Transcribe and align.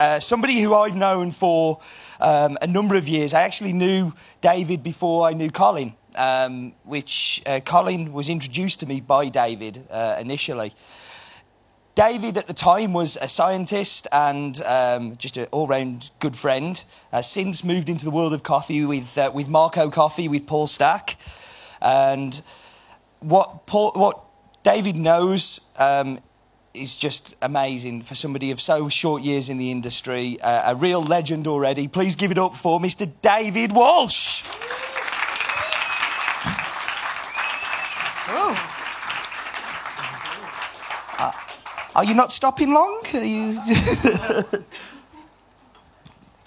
Uh, 0.00 0.18
somebody 0.18 0.58
who 0.58 0.74
I've 0.74 0.96
known 0.96 1.30
for 1.30 1.78
um, 2.18 2.58
a 2.60 2.66
number 2.66 2.96
of 2.96 3.06
years. 3.06 3.32
I 3.32 3.42
actually 3.42 3.72
knew 3.72 4.12
David 4.40 4.82
before 4.82 5.24
I 5.24 5.34
knew 5.34 5.52
Colin, 5.52 5.94
um, 6.18 6.72
which 6.82 7.40
uh, 7.46 7.60
Colin 7.60 8.12
was 8.12 8.28
introduced 8.28 8.80
to 8.80 8.86
me 8.86 9.00
by 9.00 9.28
David 9.28 9.78
uh, 9.88 10.16
initially. 10.20 10.74
David 11.94 12.36
at 12.36 12.48
the 12.48 12.52
time 12.52 12.92
was 12.92 13.16
a 13.22 13.28
scientist 13.28 14.08
and 14.10 14.60
um, 14.62 15.14
just 15.14 15.36
an 15.36 15.46
all-round 15.52 16.10
good 16.18 16.34
friend. 16.34 16.82
Uh, 17.12 17.22
since 17.22 17.62
moved 17.62 17.88
into 17.88 18.04
the 18.04 18.10
world 18.10 18.34
of 18.34 18.42
coffee 18.42 18.84
with 18.84 19.16
uh, 19.16 19.30
with 19.32 19.48
Marco 19.48 19.90
Coffee 19.90 20.26
with 20.26 20.44
Paul 20.44 20.66
Stack, 20.66 21.16
and 21.80 22.42
what 23.20 23.68
Paul, 23.68 23.92
what 23.92 24.24
David 24.64 24.96
knows 24.96 25.70
um, 25.78 26.18
is 26.74 26.96
just 26.96 27.36
amazing 27.40 28.02
for 28.02 28.14
somebody 28.14 28.50
of 28.50 28.60
so 28.60 28.88
short 28.88 29.22
years 29.22 29.48
in 29.48 29.58
the 29.58 29.70
industry. 29.70 30.36
Uh, 30.40 30.72
a 30.72 30.74
real 30.74 31.02
legend 31.02 31.46
already. 31.46 31.86
Please 31.88 32.16
give 32.16 32.30
it 32.30 32.38
up 32.38 32.54
for 32.54 32.80
Mr. 32.80 33.10
David 33.22 33.72
Walsh. 33.72 34.42
Oh. 38.26 38.70
Uh, 41.18 41.30
are 41.94 42.04
you 42.04 42.14
not 42.14 42.32
stopping 42.32 42.74
long? 42.74 43.02
Are 43.14 43.24
you? 43.24 43.60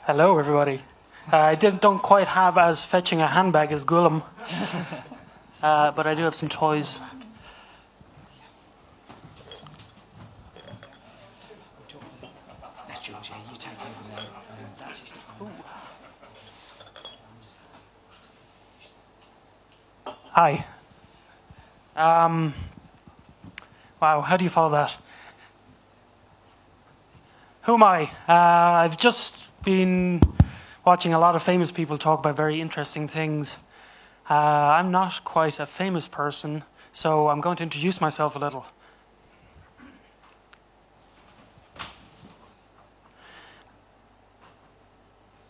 Hello, 0.05 0.37
everybody. 0.37 0.79
Uh, 1.31 1.37
I 1.37 1.55
didn't, 1.55 1.81
don't 1.81 2.01
quite 2.01 2.27
have 2.27 2.57
as 2.57 2.85
fetching 2.85 3.21
a 3.21 3.27
handbag 3.27 3.73
as 3.73 3.83
Gullum, 3.83 4.23
uh, 5.61 5.91
but 5.91 6.07
I 6.07 6.15
do 6.15 6.23
have 6.23 6.33
some 6.33 6.47
toys. 6.47 7.01
That's 12.87 12.99
George. 13.01 13.29
Yeah, 13.29 13.35
you 13.51 13.57
take 13.57 13.73
over 13.73 14.03
now. 14.15 14.19
Um, 14.19 14.25
that's 14.77 15.01
his 15.01 15.11
time. 15.11 15.51
Hi. 20.37 20.63
Um, 21.95 22.53
wow, 23.99 24.21
how 24.21 24.37
do 24.37 24.43
you 24.43 24.51
follow 24.51 24.69
that? 24.69 24.95
Who 27.63 27.73
am 27.73 27.81
I? 27.81 28.03
Uh, 28.29 28.83
I've 28.83 28.99
just 28.99 29.63
been 29.63 30.21
watching 30.85 31.11
a 31.15 31.17
lot 31.17 31.33
of 31.33 31.41
famous 31.41 31.71
people 31.71 31.97
talk 31.97 32.19
about 32.19 32.37
very 32.37 32.61
interesting 32.61 33.07
things. 33.07 33.63
Uh, 34.29 34.35
I'm 34.35 34.91
not 34.91 35.23
quite 35.23 35.59
a 35.59 35.65
famous 35.65 36.07
person, 36.07 36.61
so 36.91 37.29
I'm 37.29 37.41
going 37.41 37.57
to 37.57 37.63
introduce 37.63 37.99
myself 37.99 38.35
a 38.35 38.39
little. 38.39 38.67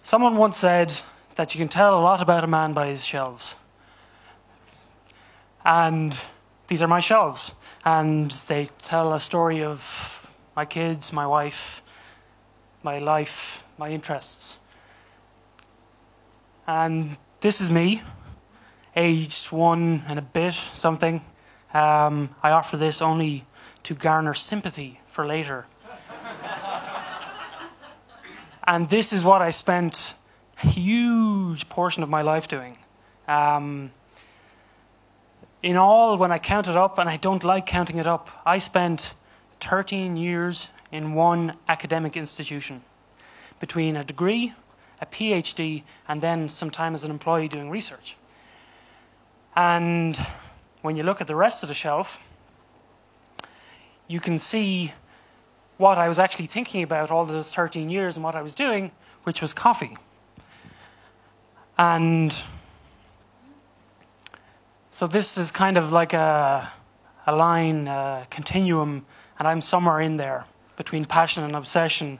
Someone 0.02 0.38
once 0.38 0.56
said 0.56 0.94
that 1.36 1.54
you 1.54 1.60
can 1.60 1.68
tell 1.68 2.00
a 2.00 2.02
lot 2.02 2.22
about 2.22 2.46
a 2.46 2.48
man 2.48 2.72
by 2.72 2.88
his 2.88 3.06
shelves. 3.06 3.58
And 5.68 6.18
these 6.68 6.82
are 6.82 6.88
my 6.88 7.02
shelves. 7.02 7.56
And 7.84 8.32
they 8.48 8.68
tell 8.80 9.14
a 9.14 9.20
story 9.20 9.64
of 9.64 10.38
my 10.56 10.64
kids, 10.64 11.12
my 11.12 11.28
wife, 11.28 11.82
my 12.84 13.00
life, 13.00 13.68
my 13.78 13.90
interests. 13.90 14.60
And 16.66 17.18
this 17.42 17.60
is 17.60 17.70
me, 17.70 18.02
aged 18.95 19.52
one 19.52 20.04
and 20.08 20.18
a 20.18 20.22
bit, 20.22 20.54
something. 20.54 21.22
Um, 21.73 22.30
I 22.42 22.52
offer 22.52 22.78
this 22.78 23.02
only 23.02 23.44
to 23.84 23.94
garner 23.94 24.34
sympathy 24.34 25.02
for 25.06 25.26
later. 25.26 25.66
and 28.68 28.90
this 28.90 29.12
is 29.12 29.23
what 29.23 29.42
I 29.42 29.50
spent 29.50 30.16
a 30.64 30.68
huge 30.68 31.68
portion 31.68 32.04
of 32.04 32.10
my 32.10 32.22
life 32.22 32.48
doing. 32.48 32.78
Um, 33.28 33.92
in 35.64 35.76
all, 35.76 36.18
when 36.18 36.32
I 36.32 36.40
count 36.40 36.68
it 36.68 36.76
up, 36.76 36.98
and 36.98 37.10
I 37.10 37.18
don't 37.18 37.44
like 37.44 37.66
counting 37.66 37.98
it 37.98 38.08
up, 38.08 38.30
I 38.45 38.58
spent 38.58 39.14
13 39.60 40.16
years 40.16 40.73
in 40.92 41.14
one 41.14 41.56
academic 41.68 42.16
institution 42.16 42.82
between 43.60 43.96
a 43.96 44.04
degree, 44.04 44.54
a 45.02 45.06
PhD, 45.06 45.84
and 46.08 46.22
then 46.22 46.48
some 46.50 46.70
time 46.70 46.94
as 46.94 47.04
an 47.04 47.12
employee 47.12 47.48
doing 47.48 47.70
research. 47.70 48.16
And 49.56 50.17
when 50.84 50.96
you 50.96 51.04
look 51.04 51.22
at 51.22 51.28
the 51.28 51.36
rest 51.36 51.64
of 51.64 51.70
the 51.70 51.76
shelf, 51.76 52.23
you 54.08 54.20
can 54.20 54.38
see 54.38 54.92
what 55.78 55.98
I 55.98 56.08
was 56.08 56.20
actually 56.20 56.46
thinking 56.46 56.84
about 56.84 57.12
all 57.12 57.26
those 57.26 57.54
13 57.54 57.90
years 57.90 58.16
and 58.16 58.23
what 58.23 58.36
I 58.36 58.42
was 58.42 58.56
doing, 58.56 58.92
which 59.23 59.42
was 59.42 59.54
coffee. 59.54 59.98
And 61.78 62.44
so 64.98 65.06
this 65.06 65.38
is 65.38 65.52
kind 65.52 65.78
of 65.78 65.92
like 65.92 66.14
a, 66.14 66.68
a 67.28 67.36
line, 67.36 67.88
a 67.88 68.26
continuum, 68.32 69.06
and 69.38 69.48
I'm 69.48 69.62
somewhere 69.62 70.02
in 70.02 70.18
there 70.18 70.46
between 70.76 71.06
passion 71.06 71.44
and 71.44 71.56
obsession. 71.56 72.18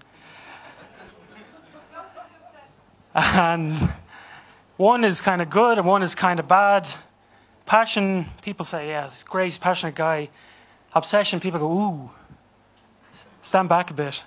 And 3.16 3.74
one 4.76 5.04
is 5.04 5.22
kind 5.22 5.42
of 5.42 5.50
good 5.50 5.80
and 5.80 5.88
one 5.88 6.04
is 6.04 6.14
kind 6.14 6.40
of 6.40 6.48
bad. 6.48 6.88
Passion, 7.66 8.28
people 8.44 8.64
say, 8.64 8.90
yeah, 8.90 9.06
he's 9.06 9.24
great, 9.24 9.58
passionate 9.60 9.96
guy. 9.96 10.30
Obsession, 10.94 11.40
people 11.40 11.60
go, 11.60 11.72
ooh, 11.72 12.12
stand 13.42 13.70
back 13.70 13.90
a 13.90 13.96
bit. 13.96 14.24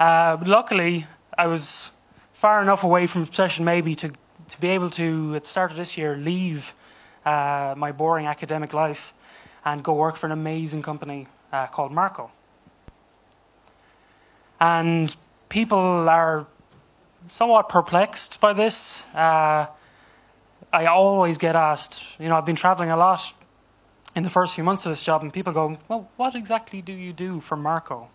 Uh, 0.00 0.38
luckily, 0.46 1.04
I 1.36 1.46
was 1.46 2.00
far 2.32 2.62
enough 2.62 2.84
away 2.84 3.06
from 3.06 3.24
obsession 3.24 3.66
maybe 3.66 3.94
to, 3.96 4.12
to 4.48 4.60
be 4.62 4.68
able 4.68 4.88
to, 4.88 5.34
at 5.34 5.42
the 5.42 5.48
start 5.48 5.72
of 5.72 5.76
this 5.76 5.98
year, 5.98 6.16
leave 6.16 6.72
uh, 7.26 7.74
my 7.76 7.92
boring 7.92 8.26
academic 8.26 8.72
life 8.72 9.12
and 9.64 9.82
go 9.82 9.92
work 9.92 10.16
for 10.16 10.26
an 10.26 10.32
amazing 10.32 10.80
company 10.80 11.26
uh, 11.52 11.66
called 11.66 11.92
Marco. 11.92 12.30
And 14.60 15.14
people 15.48 16.08
are 16.08 16.46
somewhat 17.28 17.68
perplexed 17.68 18.40
by 18.40 18.52
this. 18.52 19.12
Uh, 19.14 19.66
I 20.72 20.86
always 20.86 21.36
get 21.36 21.56
asked, 21.56 22.18
you 22.20 22.28
know, 22.28 22.36
I've 22.36 22.46
been 22.46 22.56
traveling 22.56 22.90
a 22.90 22.96
lot 22.96 23.32
in 24.14 24.22
the 24.22 24.30
first 24.30 24.54
few 24.54 24.64
months 24.64 24.86
of 24.86 24.90
this 24.90 25.02
job, 25.02 25.22
and 25.22 25.32
people 25.32 25.52
go, 25.52 25.76
well, 25.88 26.08
what 26.16 26.34
exactly 26.34 26.80
do 26.80 26.92
you 26.92 27.12
do 27.12 27.40
for 27.40 27.56
Marco? 27.56 28.08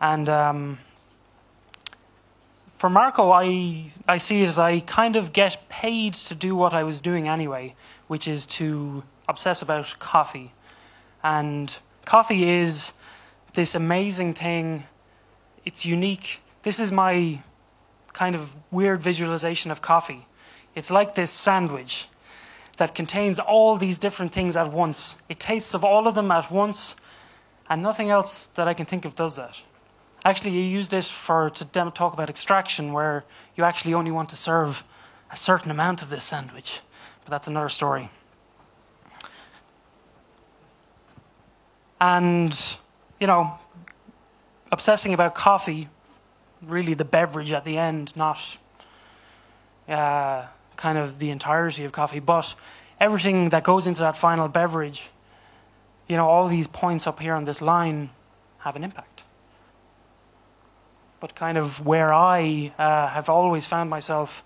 And 0.00 0.28
um, 0.28 0.78
for 2.78 2.88
Marco, 2.88 3.32
I, 3.32 3.90
I 4.06 4.18
see 4.18 4.42
it 4.42 4.48
as 4.48 4.58
I 4.58 4.78
kind 4.78 5.16
of 5.16 5.32
get 5.32 5.64
paid 5.68 6.14
to 6.14 6.34
do 6.34 6.54
what 6.54 6.72
I 6.72 6.84
was 6.84 7.00
doing 7.00 7.28
anyway, 7.28 7.74
which 8.06 8.28
is 8.28 8.46
to 8.46 9.02
obsess 9.28 9.62
about 9.62 9.96
coffee. 9.98 10.52
And 11.24 11.76
coffee 12.04 12.48
is 12.48 12.92
this 13.54 13.74
amazing 13.74 14.34
thing. 14.34 14.84
It's 15.64 15.84
unique. 15.84 16.40
This 16.62 16.78
is 16.78 16.92
my 16.92 17.40
kind 18.12 18.36
of 18.36 18.54
weird 18.70 19.02
visualization 19.02 19.72
of 19.72 19.82
coffee. 19.82 20.26
It's 20.76 20.90
like 20.90 21.16
this 21.16 21.32
sandwich 21.32 22.06
that 22.76 22.94
contains 22.94 23.40
all 23.40 23.76
these 23.76 23.98
different 23.98 24.30
things 24.30 24.56
at 24.56 24.72
once. 24.72 25.22
It 25.28 25.40
tastes 25.40 25.74
of 25.74 25.84
all 25.84 26.06
of 26.06 26.14
them 26.14 26.30
at 26.30 26.48
once, 26.48 26.94
and 27.68 27.82
nothing 27.82 28.08
else 28.08 28.46
that 28.46 28.68
I 28.68 28.74
can 28.74 28.86
think 28.86 29.04
of 29.04 29.16
does 29.16 29.34
that. 29.34 29.64
Actually, 30.24 30.50
you 30.50 30.62
use 30.62 30.88
this 30.88 31.10
for 31.10 31.48
to 31.50 31.64
talk 31.64 32.12
about 32.12 32.28
extraction, 32.28 32.92
where 32.92 33.24
you 33.56 33.64
actually 33.64 33.94
only 33.94 34.10
want 34.10 34.28
to 34.30 34.36
serve 34.36 34.84
a 35.30 35.36
certain 35.36 35.70
amount 35.70 36.02
of 36.02 36.10
this 36.10 36.24
sandwich, 36.24 36.80
but 37.24 37.30
that's 37.30 37.46
another 37.46 37.68
story. 37.68 38.10
And 42.00 42.78
you 43.20 43.26
know, 43.26 43.58
obsessing 44.70 45.14
about 45.14 45.34
coffee, 45.34 45.88
really 46.62 46.94
the 46.94 47.04
beverage 47.04 47.52
at 47.52 47.64
the 47.64 47.78
end, 47.78 48.16
not 48.16 48.58
uh, 49.88 50.46
kind 50.76 50.98
of 50.98 51.18
the 51.18 51.30
entirety 51.30 51.84
of 51.84 51.92
coffee, 51.92 52.20
but 52.20 52.54
everything 53.00 53.48
that 53.50 53.64
goes 53.64 53.86
into 53.86 54.00
that 54.00 54.16
final 54.16 54.48
beverage, 54.48 55.10
you 56.08 56.16
know, 56.16 56.26
all 56.26 56.48
these 56.48 56.66
points 56.66 57.06
up 57.06 57.20
here 57.20 57.34
on 57.34 57.44
this 57.44 57.60
line 57.60 58.10
have 58.60 58.76
an 58.76 58.84
impact. 58.84 59.24
But 61.20 61.34
kind 61.34 61.58
of 61.58 61.86
where 61.86 62.12
I 62.12 62.72
uh, 62.78 63.08
have 63.08 63.28
always 63.28 63.66
found 63.66 63.90
myself, 63.90 64.42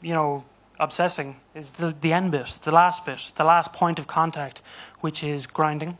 you 0.00 0.14
know, 0.14 0.44
obsessing 0.78 1.36
is 1.54 1.72
the, 1.72 1.94
the 2.00 2.12
end 2.12 2.32
bit, 2.32 2.46
the 2.62 2.70
last 2.72 3.04
bit, 3.04 3.32
the 3.34 3.44
last 3.44 3.72
point 3.72 3.98
of 3.98 4.06
contact, 4.06 4.62
which 5.00 5.24
is 5.24 5.46
grinding, 5.46 5.96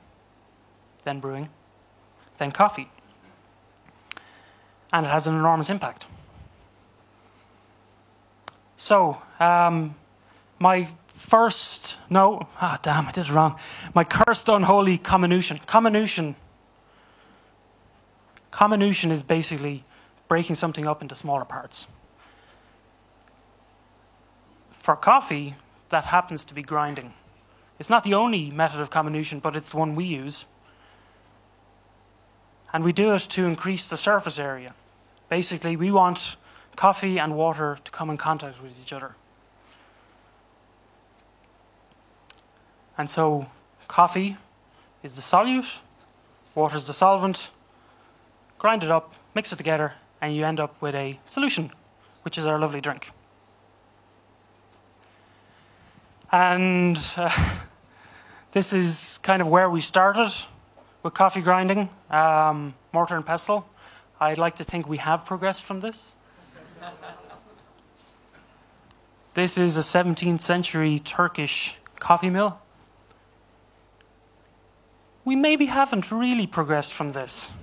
then 1.03 1.21
brewing, 1.21 1.49
then 2.39 2.53
coffee. 2.53 2.89
And 4.93 5.05
it 5.05 5.11
has 5.11 5.27
an 5.27 5.35
enormous 5.35 5.69
impact. 5.69 6.07
So, 8.77 9.19
um, 9.41 9.97
my 10.59 10.87
first, 11.09 11.99
no, 12.09 12.47
ah, 12.61 12.79
damn, 12.83 13.07
I 13.07 13.11
did 13.11 13.27
it 13.27 13.33
wrong. 13.33 13.59
My 13.95 14.05
cursed 14.05 14.49
unholy 14.49 14.99
comminution. 14.99 15.59
Comminution. 15.67 16.37
Comminution 18.59 19.13
is 19.13 19.23
basically 19.23 19.85
breaking 20.27 20.57
something 20.57 20.85
up 20.85 21.01
into 21.01 21.15
smaller 21.15 21.45
parts. 21.45 21.87
For 24.73 24.97
coffee, 24.97 25.55
that 25.91 26.07
happens 26.07 26.45
to 26.47 26.55
be 26.55 26.63
grinding. 26.63 27.15
It's 27.79 27.89
not 27.89 28.03
the 28.03 28.15
only 28.15 28.51
method 28.51 28.81
of 28.81 28.91
comminution, 28.91 29.39
but 29.39 29.55
it's 29.55 29.71
the 29.71 29.77
one 29.77 29.95
we 29.95 30.07
use. 30.07 30.47
And 32.73 32.83
we 32.83 32.93
do 32.93 33.15
it 33.15 33.21
to 33.31 33.47
increase 33.47 33.89
the 33.89 33.97
surface 33.97 34.41
area. 34.41 34.75
Basically, 35.29 35.77
we 35.77 35.93
want 35.93 36.35
coffee 36.75 37.17
and 37.17 37.37
water 37.37 37.79
to 37.85 37.91
come 37.93 38.11
in 38.11 38.17
contact 38.17 38.61
with 38.61 38.77
each 38.83 38.93
other. 38.93 39.15
And 42.99 43.09
so, 43.09 43.47
coffee 43.87 44.37
is 45.05 45.15
the 45.15 45.23
solute, 45.23 45.81
water 46.57 46.77
is 46.77 46.89
the 46.89 46.93
solvent, 46.93 47.53
grind 48.59 48.83
it 48.83 48.91
up, 48.91 49.15
mix 49.35 49.53
it 49.53 49.57
together, 49.57 49.95
and 50.21 50.35
you 50.35 50.45
end 50.45 50.61
up 50.61 50.81
with 50.83 50.95
a 50.95 51.19
solution, 51.25 51.71
which 52.23 52.37
is 52.37 52.47
our 52.47 52.59
lovely 52.59 52.81
drink. 52.81 53.11
And 56.31 56.99
uh, 57.17 57.31
this 58.53 58.73
is 58.73 59.19
kind 59.23 59.41
of 59.41 59.49
where 59.49 59.71
we 59.71 59.81
started 59.81 60.31
with 61.03 61.15
coffee 61.15 61.41
grinding, 61.41 61.89
um, 62.11 62.75
mortar 62.93 63.17
and 63.17 63.25
pestle. 63.25 63.69
I'd 64.21 64.39
like 64.39 64.57
to 64.57 64.65
think 64.65 64.89
we 64.89 64.99
have 64.99 65.25
progressed 65.25 65.65
from 65.65 65.81
this. 65.81 66.15
this 69.35 69.57
is 69.57 69.77
a 69.77 69.81
17th 69.81 70.41
century 70.41 70.99
Turkish 70.99 71.79
coffee 72.01 72.31
mill. 72.31 72.61
We 75.25 75.37
maybe 75.37 75.67
haven't 75.67 76.11
really 76.11 76.47
progressed 76.47 76.93
from 76.93 77.13
this. 77.13 77.57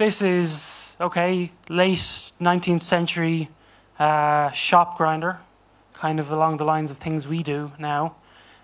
This 0.00 0.22
is, 0.22 0.96
okay, 0.98 1.50
late 1.68 1.98
19th 1.98 2.80
century 2.80 3.50
uh, 3.98 4.50
shop 4.52 4.96
grinder, 4.96 5.40
kind 5.92 6.18
of 6.18 6.32
along 6.32 6.56
the 6.56 6.64
lines 6.64 6.90
of 6.90 6.96
things 6.96 7.28
we 7.28 7.42
do 7.42 7.72
now. 7.78 8.16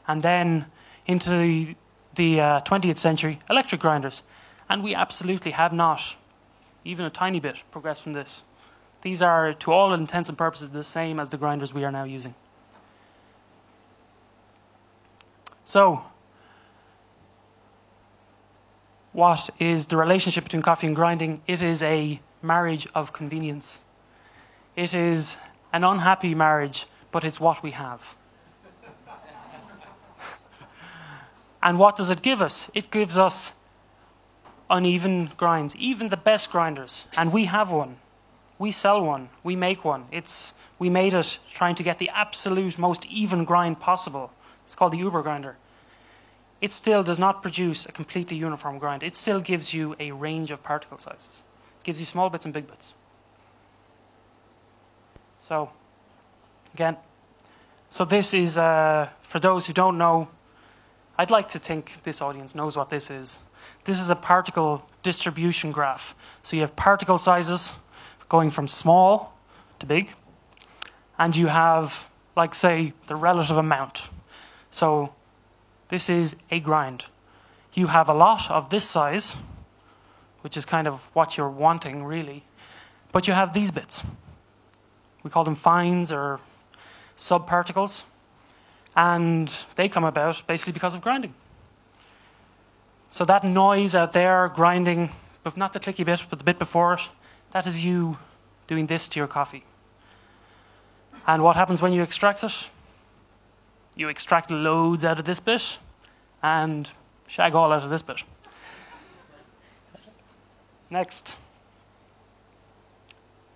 And 0.08 0.22
then 0.22 0.64
into 1.06 1.28
the, 1.28 1.76
the 2.14 2.40
uh, 2.40 2.60
20th 2.62 2.96
century, 2.96 3.38
electric 3.50 3.82
grinders. 3.82 4.22
And 4.70 4.82
we 4.82 4.94
absolutely 4.94 5.50
have 5.50 5.74
not, 5.74 6.16
even 6.86 7.04
a 7.04 7.10
tiny 7.10 7.38
bit, 7.38 7.64
progressed 7.70 8.02
from 8.02 8.14
this. 8.14 8.44
These 9.02 9.20
are, 9.20 9.52
to 9.52 9.72
all 9.72 9.92
intents 9.92 10.30
and 10.30 10.38
purposes, 10.38 10.70
the 10.70 10.82
same 10.82 11.20
as 11.20 11.28
the 11.28 11.36
grinders 11.36 11.74
we 11.74 11.84
are 11.84 11.92
now 11.92 12.04
using. 12.04 12.34
So, 15.66 16.02
what 19.16 19.48
is 19.58 19.86
the 19.86 19.96
relationship 19.96 20.44
between 20.44 20.60
coffee 20.60 20.86
and 20.86 20.94
grinding? 20.94 21.40
It 21.46 21.62
is 21.62 21.82
a 21.82 22.20
marriage 22.42 22.86
of 22.94 23.14
convenience. 23.14 23.82
It 24.76 24.92
is 24.92 25.40
an 25.72 25.84
unhappy 25.84 26.34
marriage, 26.34 26.84
but 27.12 27.24
it's 27.24 27.40
what 27.40 27.62
we 27.62 27.70
have. 27.70 28.14
and 31.62 31.78
what 31.78 31.96
does 31.96 32.10
it 32.10 32.20
give 32.20 32.42
us? 32.42 32.70
It 32.74 32.90
gives 32.90 33.16
us 33.16 33.64
uneven 34.68 35.30
grinds, 35.38 35.74
even 35.76 36.10
the 36.10 36.18
best 36.18 36.52
grinders. 36.52 37.08
And 37.16 37.32
we 37.32 37.46
have 37.46 37.72
one. 37.72 37.96
We 38.58 38.70
sell 38.70 39.02
one. 39.02 39.30
We 39.42 39.56
make 39.56 39.82
one. 39.82 40.04
It's, 40.12 40.60
we 40.78 40.90
made 40.90 41.14
it 41.14 41.38
trying 41.50 41.76
to 41.76 41.82
get 41.82 41.98
the 41.98 42.10
absolute 42.10 42.78
most 42.78 43.06
even 43.06 43.46
grind 43.46 43.80
possible. 43.80 44.34
It's 44.64 44.74
called 44.74 44.92
the 44.92 44.98
Uber 44.98 45.22
grinder. 45.22 45.56
It 46.60 46.72
still 46.72 47.02
does 47.02 47.18
not 47.18 47.42
produce 47.42 47.86
a 47.86 47.92
completely 47.92 48.36
uniform 48.36 48.78
grind. 48.78 49.02
It 49.02 49.14
still 49.14 49.40
gives 49.40 49.74
you 49.74 49.94
a 50.00 50.12
range 50.12 50.50
of 50.50 50.62
particle 50.62 50.98
sizes. 50.98 51.44
It 51.80 51.84
gives 51.84 52.00
you 52.00 52.06
small 52.06 52.30
bits 52.30 52.44
and 52.44 52.54
big 52.54 52.66
bits. 52.66 52.94
So, 55.38 55.70
again, 56.74 56.96
so 57.88 58.04
this 58.04 58.34
is, 58.34 58.58
uh, 58.58 59.10
for 59.20 59.38
those 59.38 59.66
who 59.66 59.72
don't 59.72 59.98
know, 59.98 60.28
I'd 61.18 61.30
like 61.30 61.48
to 61.50 61.58
think 61.58 62.02
this 62.02 62.20
audience 62.20 62.54
knows 62.54 62.76
what 62.76 62.90
this 62.90 63.10
is. 63.10 63.44
This 63.84 64.00
is 64.00 64.10
a 64.10 64.16
particle 64.16 64.86
distribution 65.02 65.72
graph. 65.72 66.14
So 66.42 66.56
you 66.56 66.62
have 66.62 66.74
particle 66.74 67.18
sizes 67.18 67.78
going 68.28 68.50
from 68.50 68.66
small 68.66 69.38
to 69.78 69.86
big, 69.86 70.12
and 71.18 71.36
you 71.36 71.46
have, 71.46 72.10
like, 72.34 72.54
say, 72.54 72.92
the 73.06 73.16
relative 73.16 73.56
amount. 73.56 74.08
So 74.70 75.14
this 75.88 76.08
is 76.08 76.42
a 76.50 76.60
grind. 76.60 77.06
You 77.74 77.88
have 77.88 78.08
a 78.08 78.14
lot 78.14 78.50
of 78.50 78.70
this 78.70 78.88
size, 78.88 79.36
which 80.40 80.56
is 80.56 80.64
kind 80.64 80.86
of 80.86 81.10
what 81.14 81.36
you're 81.36 81.50
wanting, 81.50 82.04
really, 82.04 82.42
but 83.12 83.28
you 83.28 83.34
have 83.34 83.52
these 83.52 83.70
bits. 83.70 84.06
We 85.22 85.30
call 85.30 85.44
them 85.44 85.54
fines 85.54 86.10
or 86.10 86.40
subparticles, 87.16 88.06
and 88.96 89.48
they 89.76 89.88
come 89.88 90.04
about 90.04 90.42
basically 90.46 90.72
because 90.72 90.94
of 90.94 91.02
grinding. 91.02 91.34
So 93.08 93.24
that 93.24 93.44
noise 93.44 93.94
out 93.94 94.12
there, 94.12 94.48
grinding, 94.48 95.10
but 95.42 95.56
not 95.56 95.72
the 95.72 95.80
clicky 95.80 96.04
bit, 96.04 96.26
but 96.28 96.38
the 96.38 96.44
bit 96.44 96.58
before 96.58 96.94
it, 96.94 97.08
that 97.52 97.66
is 97.66 97.84
you 97.84 98.18
doing 98.66 98.86
this 98.86 99.08
to 99.10 99.20
your 99.20 99.28
coffee. 99.28 99.64
And 101.26 101.42
what 101.42 101.56
happens 101.56 101.82
when 101.82 101.92
you 101.92 102.02
extract 102.02 102.42
it? 102.44 102.70
You 103.96 104.08
extract 104.10 104.50
loads 104.50 105.04
out 105.04 105.18
of 105.18 105.24
this 105.24 105.40
bit 105.40 105.78
and 106.42 106.90
shag 107.26 107.54
all 107.54 107.72
out 107.72 107.82
of 107.82 107.88
this 107.88 108.02
bit. 108.02 108.22
Next. 110.90 111.38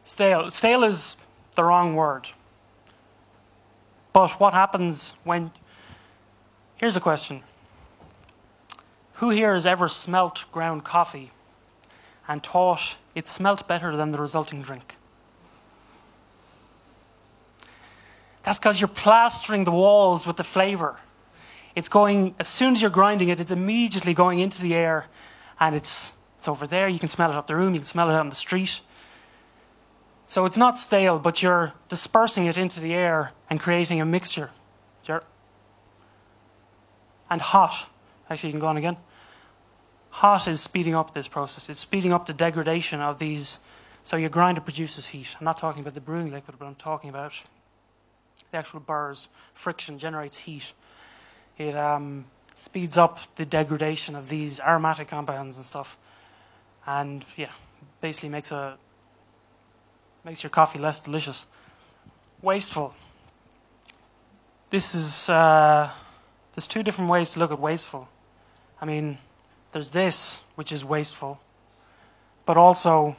Stale. 0.03 0.51
Stale 0.51 0.83
is 0.83 1.27
the 1.55 1.63
wrong 1.63 1.95
word. 1.95 2.29
But 4.13 4.33
what 4.41 4.55
happens 4.55 5.21
when. 5.25 5.51
Here's 6.77 6.97
a 6.97 7.01
question 7.01 7.43
Who 9.15 9.29
here 9.29 9.53
has 9.53 9.67
ever 9.67 9.89
smelt 9.89 10.47
ground 10.51 10.85
coffee 10.85 11.31
and 12.27 12.43
thought 12.43 12.97
it 13.15 13.29
smelt 13.29 13.69
better 13.69 13.95
than 13.95 14.11
the 14.11 14.19
resulting 14.19 14.63
drink? 14.63 14.97
That's 18.51 18.59
because 18.59 18.81
you're 18.81 18.89
plastering 18.89 19.63
the 19.63 19.71
walls 19.71 20.27
with 20.27 20.37
the 20.37 20.43
flavor. 20.43 20.97
It's 21.77 21.89
going, 21.89 22.35
as 22.41 22.49
soon 22.49 22.73
as 22.73 22.83
you're 22.83 22.91
grinding 22.91 23.29
it, 23.29 23.39
it's 23.39 23.53
immediately 23.53 24.13
going 24.13 24.41
into 24.41 24.61
the 24.61 24.75
air 24.75 25.07
and 25.61 25.77
it's, 25.77 26.19
it's 26.37 26.49
over 26.49 26.67
there. 26.67 26.89
You 26.89 26.99
can 26.99 27.07
smell 27.07 27.31
it 27.31 27.37
up 27.37 27.47
the 27.47 27.55
room, 27.55 27.75
you 27.75 27.79
can 27.79 27.85
smell 27.85 28.11
it 28.11 28.15
on 28.15 28.29
the 28.29 28.35
street. 28.35 28.81
So 30.27 30.47
it's 30.47 30.57
not 30.57 30.77
stale, 30.77 31.21
but 31.21 31.45
you're 31.45 31.75
dispersing 31.89 32.47
it 32.47 32.59
into 32.59 32.81
the 32.81 32.93
air 32.93 33.31
and 33.49 33.61
creating 33.61 34.01
a 34.01 34.05
mixture. 34.05 34.51
And 37.31 37.41
hot. 37.41 37.89
Actually, 38.29 38.49
you 38.49 38.55
can 38.55 38.61
go 38.61 38.67
on 38.67 38.79
again. 38.79 38.97
Hot 40.11 40.49
is 40.49 40.61
speeding 40.61 40.97
up 40.97 41.15
this 41.15 41.29
process. 41.29 41.69
It's 41.69 41.79
speeding 41.79 42.13
up 42.13 42.27
the 42.27 42.33
degradation 42.33 43.01
of 43.01 43.21
these. 43.21 43.65
So 44.03 44.17
your 44.17 44.29
grinder 44.29 44.61
produces 44.61 45.07
heat. 45.07 45.37
I'm 45.39 45.45
not 45.45 45.57
talking 45.57 45.83
about 45.83 45.95
the 45.95 46.01
brewing 46.01 46.33
liquid, 46.33 46.59
but 46.59 46.67
I'm 46.67 46.75
talking 46.75 47.11
about 47.11 47.45
the 48.51 48.59
actual 48.59 48.81
burrs. 48.81 49.29
Friction 49.55 49.99
generates 49.99 50.39
heat. 50.39 50.73
It 51.59 51.77
um, 51.77 52.25
speeds 52.55 52.97
up 52.99 53.19
the 53.37 53.45
degradation 53.45 54.15
of 54.17 54.29
these 54.29 54.61
aromatic 54.61 55.09
compounds 55.09 55.57
and 55.57 55.65
stuff. 55.65 55.99
And 56.87 57.25
yeah, 57.37 57.53
basically 58.01 58.31
makes 58.31 58.53
a 58.53 58.77
makes 60.25 60.43
your 60.43 60.51
coffee 60.51 60.79
less 60.79 61.01
delicious. 61.01 61.47
Wasteful. 62.43 62.95
This 64.71 64.95
is 64.95 65.29
uh, 65.29 65.91
there's 66.55 66.67
two 66.67 66.83
different 66.83 67.11
ways 67.11 67.33
to 67.33 67.39
look 67.39 67.51
at 67.51 67.61
wasteful. 67.61 68.09
I 68.81 68.87
mean, 68.87 69.19
there's 69.73 69.91
this, 69.91 70.51
which 70.55 70.73
is 70.73 70.85
wasteful, 70.85 71.41
but 72.47 72.57
also 72.57 73.17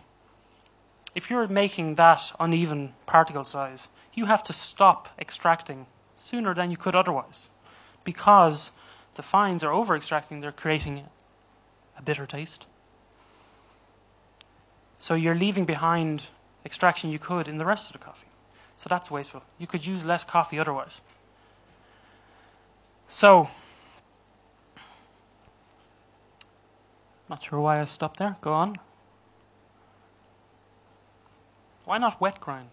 if 1.14 1.30
you're 1.30 1.48
making 1.48 1.96
that 1.96 2.32
uneven 2.40 2.94
particle 3.06 3.44
size, 3.44 3.90
you 4.14 4.26
have 4.26 4.44
to 4.44 4.54
stop 4.54 5.10
extracting 5.20 5.86
sooner 6.16 6.54
than 6.54 6.72
you 6.72 6.78
could 6.78 6.96
otherwise. 6.96 7.50
Because 8.04 8.78
the 9.16 9.24
fines 9.24 9.64
are 9.64 9.72
over 9.72 9.96
extracting, 9.96 10.42
they're 10.42 10.52
creating 10.52 11.04
a 11.98 12.02
bitter 12.02 12.26
taste. 12.26 12.72
So 14.98 15.16
you're 15.16 15.36
leaving 15.36 15.66
behind 15.66 16.30
extraction 16.66 17.10
you 17.10 17.20
could 17.20 17.48
in 17.48 17.58
the 17.58 17.66
rest 17.66 17.88
of 17.88 18.00
the 18.00 18.06
coffee. 18.06 18.28
So 18.76 18.88
that's 18.88 19.12
wasteful. 19.12 19.44
You 19.58 19.68
could 19.68 19.86
use 19.86 20.06
less 20.06 20.24
coffee 20.24 20.60
otherwise. 20.60 21.02
So, 23.08 23.50
not 27.30 27.44
sure 27.44 27.60
why 27.60 27.82
I 27.82 27.84
stopped 27.84 28.18
there. 28.18 28.38
Go 28.42 28.54
on. 28.54 28.78
Why 31.86 31.98
not 31.98 32.22
wet 32.22 32.40
grind? 32.40 32.70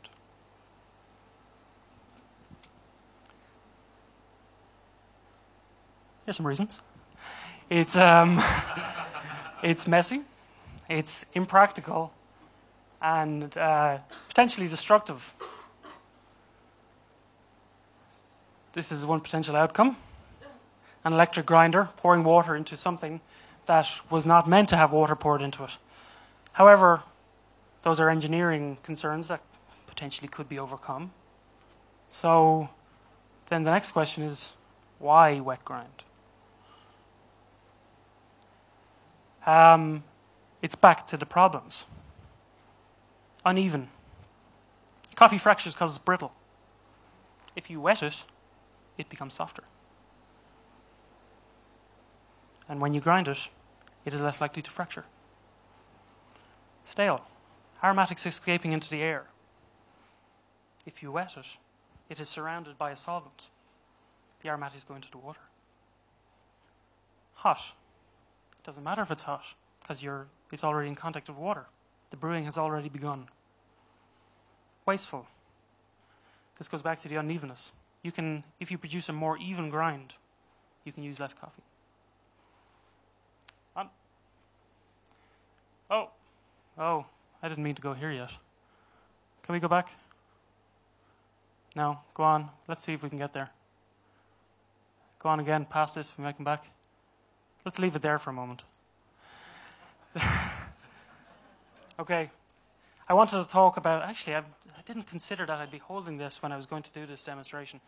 Here's 6.28 6.36
some 6.36 6.46
reasons. 6.46 6.82
It's 7.70 7.96
um, 7.96 8.38
it's 9.62 9.88
messy. 9.88 10.20
It's 10.90 11.32
impractical 11.32 12.12
and 13.00 13.56
uh, 13.56 14.00
potentially 14.28 14.68
destructive. 14.68 15.32
This 18.72 18.92
is 18.92 19.06
one 19.06 19.20
potential 19.20 19.56
outcome 19.56 19.96
an 21.02 21.14
electric 21.14 21.46
grinder 21.46 21.88
pouring 21.96 22.24
water 22.24 22.54
into 22.54 22.76
something 22.76 23.22
that 23.64 24.02
was 24.10 24.26
not 24.26 24.46
meant 24.46 24.68
to 24.68 24.76
have 24.76 24.92
water 24.92 25.16
poured 25.16 25.40
into 25.40 25.64
it. 25.64 25.78
However, 26.52 27.00
those 27.84 28.00
are 28.00 28.10
engineering 28.10 28.76
concerns 28.82 29.28
that 29.28 29.40
potentially 29.86 30.28
could 30.28 30.46
be 30.46 30.58
overcome. 30.58 31.10
So 32.10 32.68
then 33.46 33.62
the 33.62 33.70
next 33.70 33.92
question 33.92 34.24
is 34.24 34.58
why 34.98 35.40
wet 35.40 35.64
grind? 35.64 36.04
Um, 39.48 40.04
it's 40.60 40.74
back 40.74 41.06
to 41.06 41.16
the 41.16 41.24
problems. 41.24 41.86
Uneven. 43.46 43.88
Coffee 45.14 45.38
fractures 45.38 45.72
because 45.72 45.96
it's 45.96 46.04
brittle. 46.04 46.32
If 47.56 47.70
you 47.70 47.80
wet 47.80 48.02
it, 48.02 48.26
it 48.98 49.08
becomes 49.08 49.32
softer. 49.32 49.62
And 52.68 52.82
when 52.82 52.92
you 52.92 53.00
grind 53.00 53.26
it, 53.26 53.48
it 54.04 54.12
is 54.12 54.20
less 54.20 54.38
likely 54.38 54.60
to 54.60 54.70
fracture. 54.70 55.06
Stale. 56.84 57.24
Aromatics 57.82 58.26
escaping 58.26 58.72
into 58.72 58.90
the 58.90 59.02
air. 59.02 59.24
If 60.84 61.02
you 61.02 61.10
wet 61.10 61.38
it, 61.38 61.56
it 62.10 62.20
is 62.20 62.28
surrounded 62.28 62.76
by 62.76 62.90
a 62.90 62.96
solvent. 62.96 63.48
The 64.42 64.50
aromatics 64.50 64.84
go 64.84 64.94
into 64.94 65.10
the 65.10 65.16
water. 65.16 65.40
Hot. 67.36 67.72
It 68.58 68.64
doesn't 68.64 68.84
matter 68.84 69.02
if 69.02 69.10
it's 69.10 69.22
hot, 69.22 69.44
because 69.80 70.04
it's 70.52 70.64
already 70.64 70.88
in 70.88 70.94
contact 70.94 71.28
with 71.28 71.38
water. 71.38 71.66
The 72.10 72.16
brewing 72.16 72.44
has 72.44 72.58
already 72.58 72.88
begun. 72.88 73.28
Wasteful. 74.86 75.26
This 76.56 76.68
goes 76.68 76.82
back 76.82 76.98
to 77.00 77.08
the 77.08 77.16
unevenness. 77.16 77.72
You 78.02 78.12
can, 78.12 78.44
if 78.58 78.70
you 78.70 78.78
produce 78.78 79.08
a 79.08 79.12
more 79.12 79.38
even 79.38 79.68
grind, 79.68 80.14
you 80.84 80.92
can 80.92 81.02
use 81.02 81.20
less 81.20 81.34
coffee. 81.34 81.62
Um, 83.76 83.90
oh, 85.90 86.10
oh, 86.78 87.06
I 87.42 87.48
didn't 87.48 87.62
mean 87.62 87.74
to 87.74 87.82
go 87.82 87.92
here 87.92 88.10
yet. 88.10 88.36
Can 89.42 89.52
we 89.52 89.60
go 89.60 89.68
back? 89.68 89.90
No, 91.76 92.00
go 92.14 92.22
on. 92.24 92.48
Let's 92.66 92.82
see 92.82 92.92
if 92.92 93.02
we 93.02 93.08
can 93.08 93.18
get 93.18 93.32
there. 93.32 93.50
Go 95.18 95.28
on 95.28 95.40
again, 95.40 95.64
past 95.64 95.94
this, 95.94 96.16
we 96.16 96.24
might 96.24 96.36
come 96.36 96.44
back. 96.44 96.70
Let's 97.64 97.78
leave 97.78 97.96
it 97.96 98.02
there 98.02 98.18
for 98.18 98.30
a 98.30 98.32
moment. 98.32 98.64
okay. 101.98 102.30
I 103.08 103.14
wanted 103.14 103.42
to 103.42 103.48
talk 103.48 103.76
about, 103.76 104.02
actually, 104.02 104.36
I, 104.36 104.40
I 104.40 104.82
didn't 104.84 105.06
consider 105.06 105.46
that 105.46 105.58
I'd 105.58 105.70
be 105.70 105.78
holding 105.78 106.18
this 106.18 106.42
when 106.42 106.52
I 106.52 106.56
was 106.56 106.66
going 106.66 106.82
to 106.82 106.92
do 106.92 107.06
this 107.06 107.22
demonstration. 107.22 107.80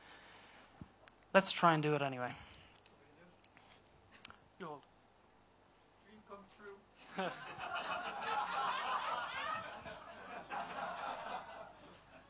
Let's 1.34 1.52
try 1.52 1.74
and 1.74 1.82
do 1.82 1.92
it 1.94 2.02
anyway. 2.02 2.32
You 4.58 4.66
hold. 4.66 4.80
Dream 6.06 6.20
come 6.28 6.38
true. 6.56 7.24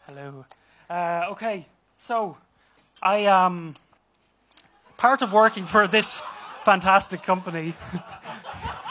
Hello. 0.09 0.45
Uh, 0.91 1.31
okay, 1.31 1.67
so 1.97 2.37
I 3.01 3.27
um 3.27 3.75
part 4.97 5.23
of 5.23 5.33
working 5.33 5.65
for 5.65 5.87
this 5.87 6.23
fantastic 6.63 7.23
company 7.23 7.75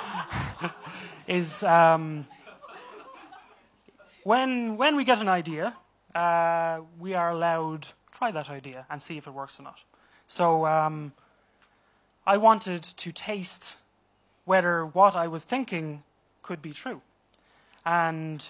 is 1.28 1.64
um, 1.64 2.26
when 4.24 4.78
when 4.78 4.96
we 4.96 5.04
get 5.04 5.22
an 5.22 5.30
idea, 5.30 5.76
uh, 6.16 6.82
we 7.00 7.14
are 7.14 7.30
allowed 7.30 7.88
try 8.12 8.32
that 8.32 8.50
idea 8.50 8.86
and 8.90 9.02
see 9.02 9.18
if 9.18 9.28
it 9.28 9.32
works 9.32 9.60
or 9.60 9.64
not. 9.64 9.84
So 10.28 10.66
um, 10.66 11.14
I 12.26 12.38
wanted 12.38 12.84
to 12.84 13.12
taste 13.12 13.78
whether 14.46 14.86
what 14.86 15.16
I 15.16 15.28
was 15.28 15.44
thinking 15.44 16.04
could 16.42 16.62
be 16.62 16.72
true, 16.72 17.02
and 17.86 18.50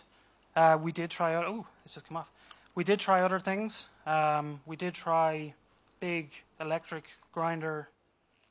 uh, 0.55 0.77
we 0.81 0.91
did 0.91 1.09
try. 1.09 1.35
Oh, 1.35 1.67
it's 1.83 1.95
just 1.95 2.07
come 2.07 2.17
off. 2.17 2.31
We 2.75 2.83
did 2.83 2.99
try 2.99 3.21
other 3.21 3.39
things. 3.39 3.89
Um, 4.05 4.61
we 4.65 4.75
did 4.75 4.93
try 4.93 5.53
big 5.99 6.31
electric 6.61 7.11
grinder 7.33 7.89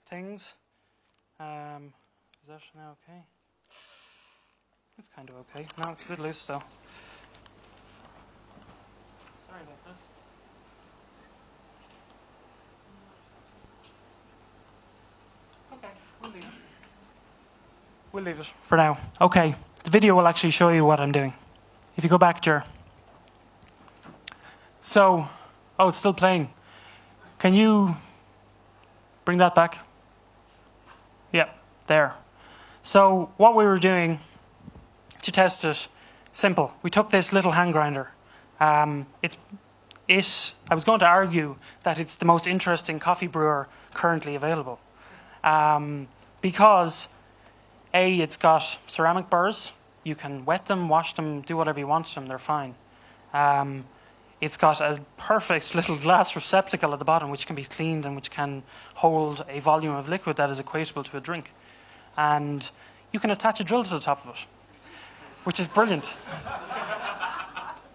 things. 0.09 0.55
Um, 1.39 1.93
is 2.43 2.49
that 2.49 2.63
now 2.75 2.97
okay? 3.05 3.21
It's 4.99 5.09
kind 5.09 5.29
of 5.29 5.37
okay. 5.37 5.67
No, 5.83 5.91
it's 5.91 6.05
a 6.05 6.09
bit 6.09 6.19
loose 6.19 6.47
though. 6.47 6.63
Sorry 9.47 9.61
about 9.63 9.87
this. 9.87 10.09
Okay, 15.75 15.89
we'll 16.23 16.33
leave 16.33 16.43
it. 16.43 16.51
We'll 18.13 18.25
leave 18.25 18.41
it 18.41 18.47
for 18.47 18.77
now. 18.77 18.97
Okay, 19.21 19.55
the 19.85 19.91
video 19.91 20.15
will 20.17 20.27
actually 20.27 20.51
show 20.51 20.71
you 20.71 20.85
what 20.85 21.01
I'm 21.01 21.13
doing. 21.13 21.35
If 21.97 22.05
you 22.05 22.11
go 22.11 22.19
back, 22.19 22.41
Jer. 22.41 22.65
So, 24.81 25.29
oh, 25.79 25.89
it's 25.89 25.99
still 25.99 26.15
playing. 26.15 26.49
Can 27.39 27.55
you 27.55 27.95
bring 29.25 29.39
that 29.39 29.55
back? 29.55 29.88
Yeah, 31.33 31.51
there. 31.87 32.15
So 32.83 33.31
what 33.37 33.55
we 33.55 33.65
were 33.65 33.79
doing 33.79 34.21
to 35.23 35.33
test 35.33 35.65
it, 35.65 35.89
simple. 36.33 36.73
We 36.83 36.91
took 36.91 37.11
this 37.11 37.33
little 37.33 37.53
hand 37.53 37.73
grinder. 37.73 38.11
Um, 38.61 39.07
it's 39.23 39.37
it. 40.09 40.55
I 40.71 40.75
was 40.75 40.85
going 40.85 41.01
to 41.01 41.07
argue 41.07 41.57
that 41.83 42.01
it's 42.01 42.17
the 42.17 42.25
most 42.25 42.47
interesting 42.47 42.99
coffee 42.99 43.27
brewer 43.27 43.69
currently 43.95 44.35
available, 44.35 44.81
um, 45.45 46.09
because 46.41 47.15
a 47.93 48.21
it's 48.21 48.37
got 48.37 48.63
ceramic 48.87 49.29
burrs. 49.29 49.75
You 50.05 50.15
can 50.15 50.45
wet 50.45 50.67
them, 50.67 50.89
wash 50.89 51.13
them, 51.13 51.43
do 51.43 51.57
whatever 51.57 51.79
you 51.79 51.87
want 51.87 52.07
to 52.07 52.15
them. 52.15 52.27
They're 52.27 52.39
fine. 52.39 52.75
Um, 53.35 53.85
it's 54.41 54.57
got 54.57 54.81
a 54.81 55.01
perfect 55.17 55.75
little 55.75 55.97
glass 55.97 56.37
receptacle 56.37 56.93
at 56.93 56.99
the 56.99 57.05
bottom 57.05 57.31
which 57.31 57.47
can 57.47 57.57
be 57.57 57.65
cleaned 57.65 58.07
and 58.07 58.15
which 58.15 58.31
can 58.31 58.63
hold 58.97 59.45
a 59.49 59.59
volume 59.61 59.95
of 59.95 60.09
liquid 60.09 60.37
that 60.37 60.49
is 60.51 60.61
equatable 60.61 61.05
to 61.05 61.17
a 61.17 61.21
drink. 61.21 61.53
And 62.17 62.71
you 63.13 63.19
can 63.19 63.31
attach 63.31 63.61
a 63.61 63.65
drill 63.65 63.85
to 63.85 63.95
the 63.95 64.01
top 64.01 64.25
of 64.25 64.31
it, 64.31 64.47
which 65.45 65.59
is 65.59 65.67
brilliant. 65.67 66.17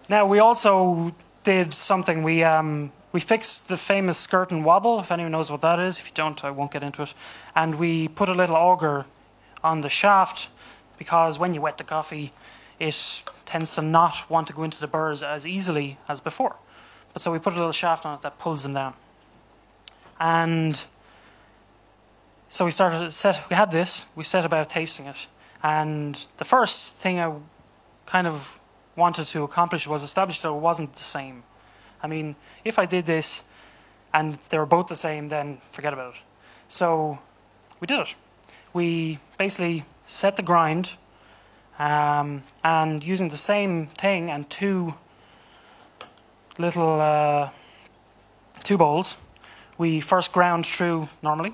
now, 0.08 0.26
we 0.26 0.38
also 0.38 1.14
did 1.44 1.72
something. 1.72 2.22
We, 2.22 2.42
um, 2.42 2.92
we 3.12 3.20
fixed 3.20 3.68
the 3.68 3.76
famous 3.76 4.18
skirt 4.18 4.50
and 4.50 4.64
wobble, 4.64 5.00
if 5.00 5.12
anyone 5.12 5.32
knows 5.32 5.50
what 5.50 5.60
that 5.62 5.78
is. 5.80 5.98
If 5.98 6.08
you 6.08 6.14
don't, 6.14 6.44
I 6.44 6.50
won't 6.50 6.72
get 6.72 6.82
into 6.82 7.02
it. 7.02 7.14
And 7.54 7.76
we 7.76 8.08
put 8.08 8.28
a 8.28 8.34
little 8.34 8.56
auger 8.56 9.06
on 9.62 9.80
the 9.80 9.88
shaft 9.88 10.48
because 10.98 11.38
when 11.38 11.54
you 11.54 11.60
wet 11.60 11.78
the 11.78 11.84
coffee, 11.84 12.32
it 12.78 13.22
tends 13.44 13.74
to 13.76 13.82
not 13.82 14.28
want 14.28 14.46
to 14.48 14.52
go 14.52 14.62
into 14.62 14.80
the 14.80 14.86
burrs 14.86 15.22
as 15.22 15.46
easily 15.46 15.96
as 16.08 16.20
before. 16.20 16.56
But 17.12 17.22
so 17.22 17.32
we 17.32 17.38
put 17.38 17.52
a 17.52 17.56
little 17.56 17.72
shaft 17.72 18.04
on 18.04 18.16
it 18.16 18.22
that 18.22 18.38
pulls 18.38 18.62
them 18.62 18.74
down. 18.74 18.94
And 20.18 20.82
so 22.48 22.64
we 22.64 22.70
started 22.70 23.12
set 23.12 23.44
we 23.50 23.56
had 23.56 23.70
this, 23.70 24.12
we 24.16 24.24
set 24.24 24.44
about 24.44 24.70
tasting 24.70 25.06
it. 25.06 25.26
And 25.62 26.14
the 26.36 26.44
first 26.44 26.96
thing 26.96 27.18
I 27.18 27.32
kind 28.06 28.26
of 28.26 28.60
wanted 28.96 29.24
to 29.26 29.42
accomplish 29.42 29.88
was 29.88 30.02
establish 30.02 30.40
that 30.40 30.48
it 30.48 30.60
wasn't 30.60 30.92
the 30.92 31.02
same. 31.02 31.42
I 32.02 32.06
mean, 32.06 32.36
if 32.64 32.78
I 32.78 32.86
did 32.86 33.06
this 33.06 33.48
and 34.12 34.34
they 34.34 34.58
were 34.58 34.66
both 34.66 34.88
the 34.88 34.96
same, 34.96 35.28
then 35.28 35.56
forget 35.56 35.92
about 35.92 36.14
it. 36.14 36.20
So 36.68 37.18
we 37.80 37.86
did 37.86 38.00
it. 38.00 38.14
We 38.72 39.18
basically 39.38 39.84
set 40.04 40.36
the 40.36 40.42
grind 40.42 40.96
um, 41.78 42.42
and 42.62 43.02
using 43.02 43.28
the 43.28 43.36
same 43.36 43.86
thing 43.86 44.30
and 44.30 44.48
two 44.48 44.94
little 46.58 47.00
uh, 47.00 47.50
two 48.62 48.78
bowls, 48.78 49.20
we 49.76 50.00
first 50.00 50.32
ground 50.32 50.66
through 50.66 51.08
normally, 51.22 51.52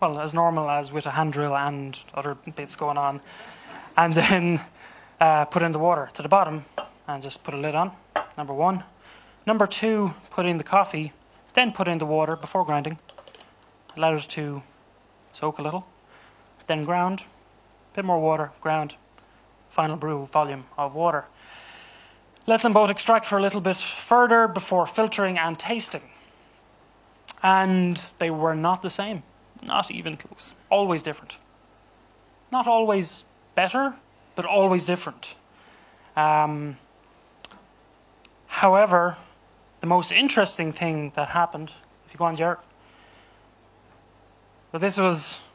well, 0.00 0.18
as 0.20 0.34
normal 0.34 0.70
as 0.70 0.92
with 0.92 1.06
a 1.06 1.10
hand 1.10 1.32
drill 1.32 1.56
and 1.56 2.02
other 2.14 2.34
bits 2.54 2.76
going 2.76 2.98
on, 2.98 3.20
and 3.96 4.14
then 4.22 4.60
uh, 5.20 5.44
put 5.46 5.62
in 5.62 5.72
the 5.72 5.78
water 5.78 6.08
to 6.14 6.22
the 6.22 6.28
bottom 6.28 6.64
and 7.08 7.22
just 7.22 7.44
put 7.44 7.54
a 7.54 7.56
lid 7.56 7.74
on, 7.74 7.92
number 8.36 8.54
one. 8.54 8.84
Number 9.46 9.66
two, 9.66 10.12
put 10.30 10.44
in 10.44 10.58
the 10.58 10.64
coffee, 10.64 11.12
then 11.54 11.72
put 11.72 11.86
in 11.86 11.98
the 11.98 12.06
water 12.06 12.34
before 12.36 12.64
grinding, 12.64 12.98
allow 13.96 14.14
it 14.14 14.22
to 14.22 14.62
soak 15.32 15.58
a 15.58 15.62
little, 15.62 15.86
then 16.66 16.84
ground, 16.84 17.24
bit 17.94 18.04
more 18.04 18.20
water, 18.20 18.50
ground, 18.60 18.96
final 19.76 19.96
brew 19.96 20.24
volume 20.24 20.64
of 20.78 20.94
water. 20.94 21.26
Let 22.46 22.62
them 22.62 22.72
both 22.72 22.90
extract 22.90 23.26
for 23.26 23.36
a 23.36 23.42
little 23.42 23.60
bit 23.60 23.76
further 23.76 24.48
before 24.48 24.86
filtering 24.86 25.36
and 25.38 25.58
tasting. 25.58 26.08
And 27.42 27.96
they 28.18 28.30
were 28.30 28.54
not 28.54 28.80
the 28.80 28.88
same, 28.88 29.22
not 29.66 29.90
even 29.90 30.16
close, 30.16 30.54
always 30.70 31.02
different. 31.02 31.36
Not 32.50 32.66
always 32.66 33.26
better, 33.54 33.96
but 34.34 34.46
always 34.46 34.86
different. 34.86 35.34
Um, 36.16 36.76
however, 38.46 39.16
the 39.80 39.86
most 39.86 40.10
interesting 40.10 40.72
thing 40.72 41.10
that 41.16 41.28
happened, 41.28 41.70
if 42.06 42.14
you 42.14 42.18
go 42.18 42.24
on, 42.24 42.36
Jared, 42.36 42.60
but 44.72 44.80
this 44.80 44.96
was, 44.98 45.46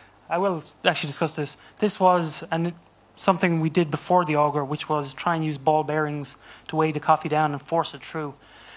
I 0.30 0.38
will 0.38 0.62
actually 0.84 1.08
discuss 1.08 1.36
this. 1.36 1.56
This 1.78 2.00
was 2.00 2.42
an, 2.50 2.72
something 3.16 3.60
we 3.60 3.70
did 3.70 3.90
before 3.90 4.24
the 4.24 4.36
auger, 4.36 4.64
which 4.64 4.88
was 4.88 5.12
try 5.12 5.34
and 5.34 5.44
use 5.44 5.58
ball 5.58 5.82
bearings 5.82 6.36
to 6.68 6.76
weigh 6.76 6.92
the 6.92 7.00
coffee 7.00 7.28
down 7.28 7.52
and 7.52 7.60
force 7.60 7.94
it 7.94 8.02
through 8.02 8.34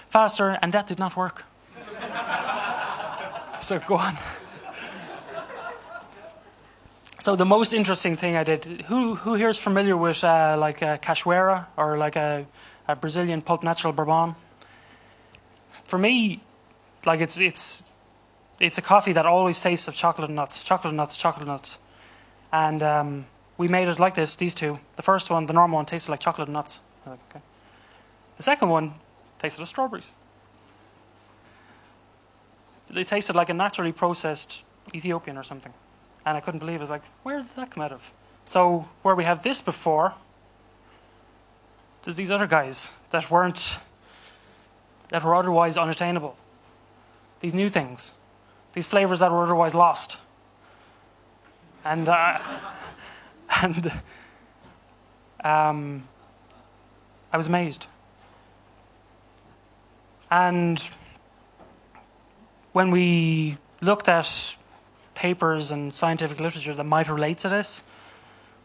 faster, 0.10 0.58
and 0.62 0.74
that 0.74 0.88
did 0.88 1.00
not 1.00 1.16
work. 1.16 1.46
so 3.62 3.80
go 3.80 3.96
on. 3.96 4.14
So 7.22 7.36
the 7.36 7.46
most 7.46 7.74
interesting 7.74 8.16
thing 8.16 8.38
I 8.38 8.46
did. 8.46 8.64
Who 8.88 9.16
who 9.16 9.36
here 9.36 9.50
is 9.50 9.60
familiar 9.60 9.98
with 9.98 10.24
uh, 10.24 10.56
like 10.58 10.82
a 10.82 10.98
cachoeira 10.98 11.66
or 11.76 11.98
like 11.98 12.16
a, 12.16 12.46
a 12.88 12.96
Brazilian 12.96 13.42
pulp 13.42 13.62
natural 13.62 13.92
bourbon? 13.92 14.36
For 15.84 16.00
me, 16.00 16.40
like 17.06 17.20
it's 17.20 17.38
it's 17.38 17.92
it's 18.62 18.78
a 18.78 18.82
coffee 18.82 19.12
that 19.12 19.26
always 19.26 19.62
tastes 19.62 19.90
of 19.90 19.96
chocolate 19.96 20.32
nuts, 20.32 20.64
chocolate 20.64 20.94
nuts, 20.94 21.18
chocolate 21.18 21.46
nuts, 21.46 21.80
and 22.54 22.82
um, 22.82 23.26
we 23.60 23.68
made 23.68 23.90
it 23.90 24.00
like 24.00 24.16
this. 24.16 24.38
These 24.38 24.56
two. 24.56 24.80
The 24.96 25.04
first 25.04 25.30
one, 25.30 25.46
the 25.46 25.54
normal 25.54 25.76
one, 25.76 25.86
tasted 25.86 26.10
like 26.10 26.22
chocolate 26.22 26.48
and 26.48 26.56
nuts. 26.56 26.80
Okay. 27.06 27.42
The 28.38 28.44
second 28.44 28.70
one 28.70 28.94
tasted 29.38 29.62
of 29.62 29.68
strawberries. 29.68 30.16
They 32.90 33.04
tasted 33.04 33.36
like 33.36 33.50
a 33.50 33.54
naturally 33.54 33.92
processed 33.92 34.66
Ethiopian 34.96 35.38
or 35.38 35.44
something. 35.44 35.74
And 36.26 36.38
I 36.38 36.40
couldn't 36.40 36.62
believe 36.62 36.76
it. 36.76 36.80
I 36.80 36.84
was 36.84 36.90
like, 36.90 37.04
where 37.24 37.42
did 37.42 37.50
that 37.58 37.70
come 37.70 37.84
out 37.84 37.92
of? 37.92 38.12
So 38.46 38.88
where 39.02 39.14
we 39.14 39.26
have 39.26 39.44
this 39.44 39.60
before, 39.62 40.14
there's 42.04 42.16
these 42.16 42.32
other 42.32 42.48
guys 42.48 42.98
that 43.12 43.30
weren't 43.30 43.80
that 45.10 45.24
were 45.24 45.36
otherwise 45.36 45.76
unattainable. 45.78 46.38
These 47.42 47.54
new 47.54 47.68
things. 47.68 48.14
These 48.72 48.88
flavors 48.88 49.20
that 49.20 49.32
were 49.32 49.44
otherwise 49.44 49.76
lost. 49.76 50.24
And 51.84 52.08
uh, 52.08 52.40
and 53.64 53.92
um, 55.44 56.04
I 57.32 57.38
was 57.38 57.48
amazed. 57.48 57.88
And 60.32 60.88
when 62.74 62.92
we 62.92 63.58
looked 63.82 64.08
at 64.08 64.56
papers 65.16 65.72
and 65.72 65.94
scientific 65.94 66.40
literature 66.40 66.74
that 66.74 66.86
might 66.86 67.10
relate 67.10 67.40
to 67.40 67.50
this, 67.50 67.92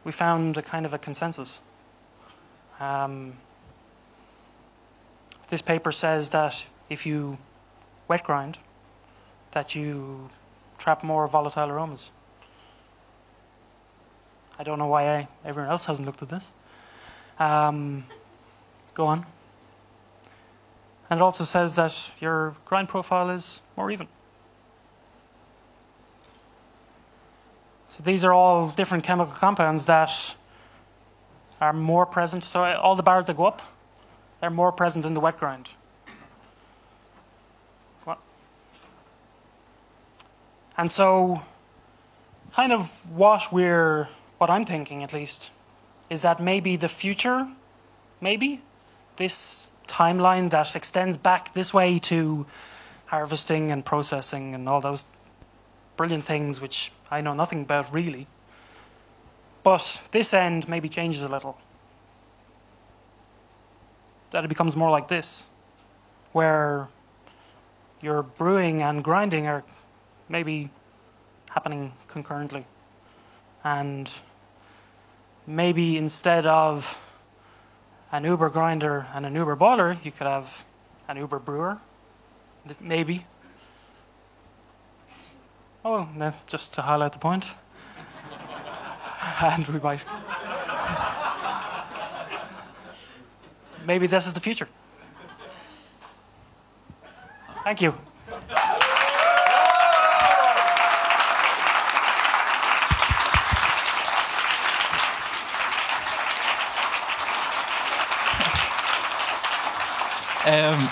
we 0.05 0.13
found 0.13 0.57
a 0.57 0.63
kind 0.63 0.85
of 0.85 0.93
a 0.93 0.99
consensus. 0.99 1.63
Um, 2.81 3.35
this 5.49 5.63
paper 5.63 5.93
says 5.93 6.31
that 6.31 6.69
if 6.91 7.07
you 7.07 7.39
wet 8.09 8.25
grind, 8.25 8.59
that 9.53 9.75
you 9.75 10.29
trap 10.79 11.03
more 11.03 11.27
volatile 11.27 11.71
aromas. 11.71 12.11
I 14.59 14.63
don't 14.63 14.79
know 14.79 14.87
why 14.87 15.17
I, 15.17 15.29
everyone 15.45 15.71
else 15.71 15.87
hasn't 15.87 16.07
looked 16.07 16.23
at 16.23 16.29
this. 16.29 16.55
Um, 17.39 18.05
go 18.95 19.07
on. 19.07 19.27
And 21.11 21.21
it 21.21 21.23
also 21.23 21.45
says 21.45 21.77
that 21.77 22.15
your 22.21 22.55
grind 22.65 22.89
profile 22.89 23.31
is 23.31 23.63
more 23.77 23.91
even. 23.91 24.09
So 27.89 28.03
these 28.03 28.25
are 28.25 28.33
all 28.33 28.69
different 28.69 29.05
chemical 29.05 29.35
compounds 29.35 29.87
that 29.87 30.11
are 31.61 31.73
more 31.73 32.07
present. 32.07 32.45
So 32.45 32.65
all 32.65 32.97
the 32.97 33.03
bars 33.03 33.27
that 33.27 33.37
go 33.37 33.47
up, 33.47 33.63
they're 34.41 34.51
more 34.51 34.73
present 34.73 35.05
in 35.05 35.15
the 35.15 35.21
wet 35.21 35.39
grind. 35.39 35.71
And 40.77 40.91
so, 40.91 41.41
kind 42.53 42.73
of 42.73 43.11
what 43.11 43.53
we're, 43.53 44.09
what 44.45 44.51
I'm 44.51 44.67
thinking 44.67 45.03
at 45.03 45.15
least, 45.15 45.53
is 46.11 46.21
that 46.21 46.39
maybe 46.39 46.77
the 46.77 46.87
future, 46.87 47.49
maybe, 48.21 48.61
this 49.17 49.75
timeline 49.87 50.51
that 50.51 50.77
extends 50.77 51.17
back 51.17 51.55
this 51.55 51.73
way 51.73 51.99
to 52.01 52.45
harvesting 53.07 53.71
and 53.71 53.87
processing 53.87 54.55
and 54.55 54.69
all 54.69 54.83
those 54.83 55.07
brilliant 55.97 56.25
things 56.25 56.61
which 56.61 56.93
I 57.11 57.23
know 57.23 57.33
nothing 57.33 57.63
about 57.63 57.91
really. 57.91 58.27
But 59.63 60.09
this 60.13 60.35
end 60.35 60.69
maybe 60.69 60.91
changes 60.91 61.23
a 61.23 61.29
little. 61.31 61.57
That 64.33 64.45
it 64.45 64.49
becomes 64.49 64.77
more 64.77 64.91
like 64.91 65.09
this, 65.09 65.49
where 66.33 66.89
your 68.03 68.23
brewing 68.23 68.83
and 68.83 69.03
grinding 69.03 69.47
are 69.47 69.65
maybe 70.29 70.69
happening 71.49 71.95
concurrently. 72.09 72.67
And 73.65 74.07
maybe 75.47 75.97
instead 75.97 76.47
of 76.47 77.01
an 78.13 78.25
Uber 78.25 78.51
grinder 78.51 79.07
and 79.15 79.27
an 79.27 79.35
Uber 79.35 79.57
boiler, 79.57 79.97
you 80.03 80.11
could 80.11 80.27
have 80.27 80.65
an 81.09 81.17
Uber 81.17 81.39
brewer, 81.39 81.79
maybe. 82.81 83.25
Oh, 85.85 86.09
no, 86.17 86.33
just 86.47 86.75
to 86.75 86.83
highlight 86.83 87.13
the 87.13 87.19
point. 87.19 87.55
and 89.43 89.67
we 89.69 89.81
might. 89.81 90.03
Maybe 93.87 94.07
this 94.07 94.27
is 94.27 94.33
the 94.33 94.41
future. 94.41 94.69
Thank 97.65 97.83
you. 97.83 97.95
Um, 110.47 110.91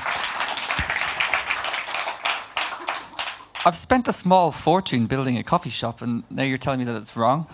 I've 3.64 3.76
spent 3.76 4.08
a 4.08 4.12
small 4.12 4.50
fortune 4.50 5.06
building 5.06 5.36
a 5.36 5.42
coffee 5.42 5.70
shop, 5.70 6.00
and 6.02 6.24
now 6.30 6.42
you're 6.42 6.58
telling 6.58 6.78
me 6.78 6.84
that 6.86 6.96
it's 6.96 7.16
wrong. 7.16 7.46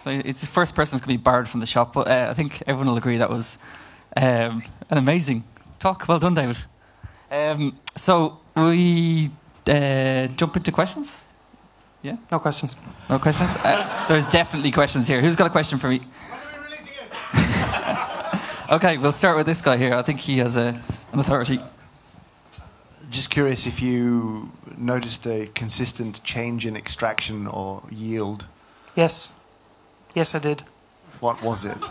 So 0.00 0.10
it's 0.10 0.40
the 0.40 0.48
first 0.48 0.74
person 0.74 0.96
that's 0.96 1.06
going 1.06 1.16
to 1.16 1.18
be 1.18 1.22
barred 1.22 1.48
from 1.48 1.60
the 1.60 1.66
shop, 1.66 1.92
but 1.92 2.08
uh, 2.08 2.26
I 2.30 2.34
think 2.34 2.62
everyone 2.66 2.88
will 2.88 2.96
agree 2.96 3.18
that 3.18 3.30
was 3.30 3.58
um, 4.16 4.62
an 4.90 4.98
amazing 4.98 5.44
talk. 5.78 6.08
Well 6.08 6.18
done, 6.18 6.34
David. 6.34 6.56
Um, 7.30 7.78
so 7.94 8.40
we 8.56 9.30
uh, 9.68 10.26
jump 10.28 10.56
into 10.56 10.72
questions. 10.72 11.26
Yeah. 12.02 12.16
No 12.32 12.38
questions. 12.38 12.80
No 13.08 13.18
questions. 13.18 13.56
Uh, 13.62 14.06
there's 14.08 14.26
definitely 14.28 14.70
questions 14.70 15.06
here. 15.06 15.20
Who's 15.20 15.36
got 15.36 15.46
a 15.46 15.50
question 15.50 15.78
for 15.78 15.88
me? 15.88 16.00
Okay, 18.70 18.98
we'll 18.98 19.12
start 19.12 19.36
with 19.36 19.46
this 19.46 19.62
guy 19.62 19.76
here. 19.76 19.94
I 19.94 20.02
think 20.02 20.20
he 20.20 20.38
has 20.38 20.56
a, 20.56 20.80
an 21.12 21.18
authority 21.18 21.60
just 23.10 23.30
curious 23.30 23.66
if 23.66 23.82
you 23.82 24.52
noticed 24.78 25.26
a 25.26 25.48
consistent 25.54 26.22
change 26.22 26.64
in 26.64 26.76
extraction 26.76 27.46
or 27.48 27.82
yield. 27.90 28.46
Yes. 28.94 29.44
Yes, 30.14 30.34
I 30.34 30.38
did. 30.38 30.62
What 31.18 31.42
was 31.42 31.64
it? 31.64 31.76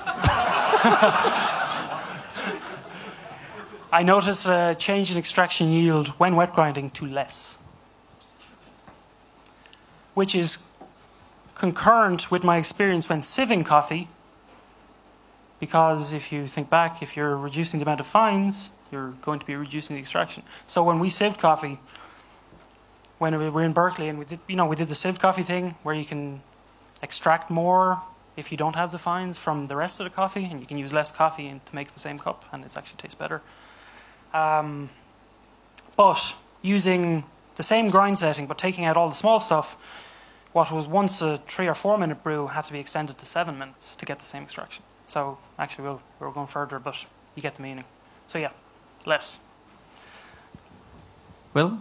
I 3.92 4.04
noticed 4.04 4.48
a 4.48 4.76
change 4.78 5.12
in 5.12 5.18
extraction 5.18 5.70
yield 5.70 6.10
when 6.20 6.36
wet 6.36 6.54
grinding 6.54 6.90
to 6.92 7.06
less, 7.06 7.64
which 10.14 10.36
is 10.36 10.72
concurrent 11.56 12.32
with 12.32 12.44
my 12.44 12.58
experience 12.58 13.10
when 13.10 13.22
sieving 13.22 13.66
coffee. 13.66 14.08
Because 15.60 16.14
if 16.14 16.32
you 16.32 16.48
think 16.48 16.70
back, 16.70 17.02
if 17.02 17.18
you're 17.18 17.36
reducing 17.36 17.80
the 17.80 17.86
amount 17.86 18.00
of 18.00 18.08
fines, 18.08 18.78
you're 18.92 19.12
going 19.22 19.40
to 19.40 19.46
be 19.46 19.56
reducing 19.56 19.96
the 19.96 20.00
extraction. 20.00 20.44
So 20.68 20.84
when 20.84 21.00
we 21.00 21.10
saved 21.10 21.40
coffee, 21.40 21.80
when 23.18 23.38
we 23.38 23.50
were 23.50 23.64
in 23.64 23.74
Berkeley 23.74 24.08
and 24.08 24.18
we 24.18 24.26
did, 24.26 24.40
you 24.48 24.56
know, 24.56 24.66
we 24.66 24.76
did 24.76 24.88
the 24.88 24.96
saved 24.96 25.20
coffee 25.20 25.44
thing 25.44 25.76
where 25.84 25.94
you 25.94 26.06
can 26.06 26.42
extract 27.04 27.50
more 27.50 28.02
if 28.38 28.52
you 28.52 28.58
don't 28.58 28.76
have 28.76 28.92
the 28.92 28.98
fines 28.98 29.38
from 29.38 29.68
the 29.68 29.76
rest 29.76 30.00
of 30.00 30.06
the 30.06 30.10
coffee, 30.10 30.46
and 30.46 30.62
you 30.62 30.66
can 30.66 30.78
use 30.78 30.94
less 30.94 31.12
coffee 31.12 31.48
and 31.48 31.66
to 31.66 31.76
make 31.76 31.90
the 31.90 32.00
same 32.00 32.18
cup, 32.18 32.46
and 32.54 32.66
it 32.66 32.78
actually 32.78 32.98
tastes 32.98 33.16
better. 33.16 33.42
Um, 34.34 34.90
but 35.98 36.38
using 36.62 37.26
the 37.56 37.64
same 37.64 37.90
grind 37.90 38.18
setting, 38.18 38.48
but 38.48 38.58
taking 38.58 38.86
out 38.86 38.96
all 38.96 39.10
the 39.10 39.16
small 39.16 39.42
stuff, 39.42 39.76
what 40.54 40.72
was 40.72 40.88
once 40.88 41.22
a 41.22 41.38
three 41.40 41.68
or 41.68 41.74
four 41.74 41.98
minute 41.98 42.24
brew 42.24 42.48
had 42.48 42.64
to 42.64 42.74
be 42.74 42.80
extended 42.80 43.18
to 43.18 43.26
seven 43.26 43.60
minutes 43.60 43.96
to 43.98 44.06
get 44.06 44.20
the 44.20 44.26
same 44.26 44.44
extraction. 44.44 44.84
So 45.10 45.40
actually, 45.58 45.86
we'll, 45.86 46.02
we're 46.20 46.32
going 46.32 46.48
further, 46.48 46.78
but 46.78 47.08
you 47.36 47.42
get 47.42 47.56
the 47.56 47.64
meaning. 47.64 47.84
So 48.28 48.38
yeah 48.38 48.52
less. 49.06 49.46
Will? 51.54 51.80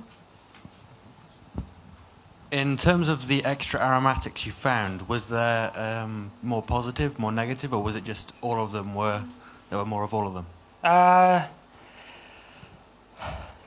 In 2.50 2.76
terms 2.78 3.08
of 3.08 3.28
the 3.28 3.44
extra 3.44 3.78
aromatics 3.78 4.46
you 4.46 4.52
found, 4.52 5.06
was 5.08 5.26
there 5.26 5.70
um, 5.76 6.30
more 6.42 6.62
positive, 6.62 7.18
more 7.18 7.30
negative, 7.30 7.74
or 7.74 7.82
was 7.82 7.94
it 7.94 8.04
just 8.04 8.32
all 8.40 8.62
of 8.62 8.72
them 8.72 8.94
were 8.94 9.22
there 9.68 9.78
were 9.78 9.84
more 9.84 10.02
of 10.02 10.14
all 10.14 10.26
of 10.26 10.32
them? 10.32 10.46
Uh, 10.82 11.46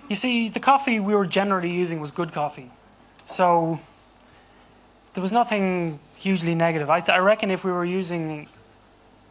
you 0.10 0.16
see, 0.16 0.50
the 0.50 0.60
coffee 0.60 1.00
we 1.00 1.14
were 1.14 1.28
generally 1.28 1.70
using 1.70 2.02
was 2.02 2.10
good 2.10 2.32
coffee. 2.32 2.72
So 3.26 3.80
there 5.14 5.22
was 5.22 5.32
nothing 5.32 6.00
hugely 6.18 6.56
negative. 6.56 6.90
I, 6.90 7.02
th- 7.02 7.16
I 7.16 7.20
reckon 7.20 7.52
if 7.52 7.64
we 7.64 7.72
were 7.72 7.86
using 7.86 8.48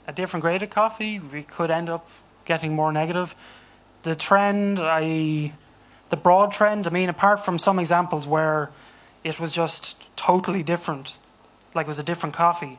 a 0.07 0.13
different 0.13 0.43
grade 0.43 0.63
of 0.63 0.71
coffee, 0.71 1.19
we 1.19 1.43
could 1.43 1.71
end 1.71 1.89
up 1.89 2.09
getting 2.45 2.75
more 2.75 2.93
negative. 2.93 3.35
The 4.03 4.15
trend, 4.15 4.79
I, 4.81 5.53
the 6.09 6.17
broad 6.17 6.53
trend, 6.53 6.87
I 6.87 6.91
mean, 6.91 7.09
apart 7.09 7.45
from 7.45 7.59
some 7.59 7.79
examples 7.79 8.27
where 8.27 8.71
it 9.23 9.39
was 9.39 9.53
just 9.53 10.17
totally 10.17 10.63
different, 10.63 11.19
like 11.75 11.87
it 11.87 11.89
was 11.89 11.99
a 11.99 12.05
different 12.05 12.35
coffee, 12.35 12.79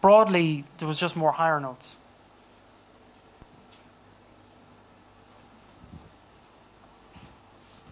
broadly, 0.00 0.64
there 0.78 0.88
was 0.88 0.98
just 0.98 1.16
more 1.16 1.32
higher 1.32 1.60
notes. 1.60 1.96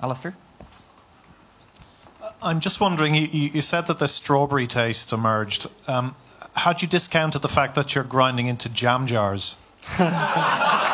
Alistair? 0.03 0.35
I'm 2.43 2.61
just 2.61 2.81
wondering, 2.81 3.15
you, 3.15 3.27
you 3.31 3.63
said 3.63 3.87
that 3.87 3.99
the 3.99 4.09
strawberry 4.09 4.67
taste 4.67 5.13
emerged. 5.13 5.67
Um, 5.89 6.15
had 6.57 6.83
you 6.83 6.89
discount 6.89 7.41
the 7.41 7.49
fact 7.49 7.75
that 7.75 7.95
you're 7.95 8.05
grinding 8.05 8.47
into 8.47 8.69
jam 8.69 9.07
jars? 9.07 9.61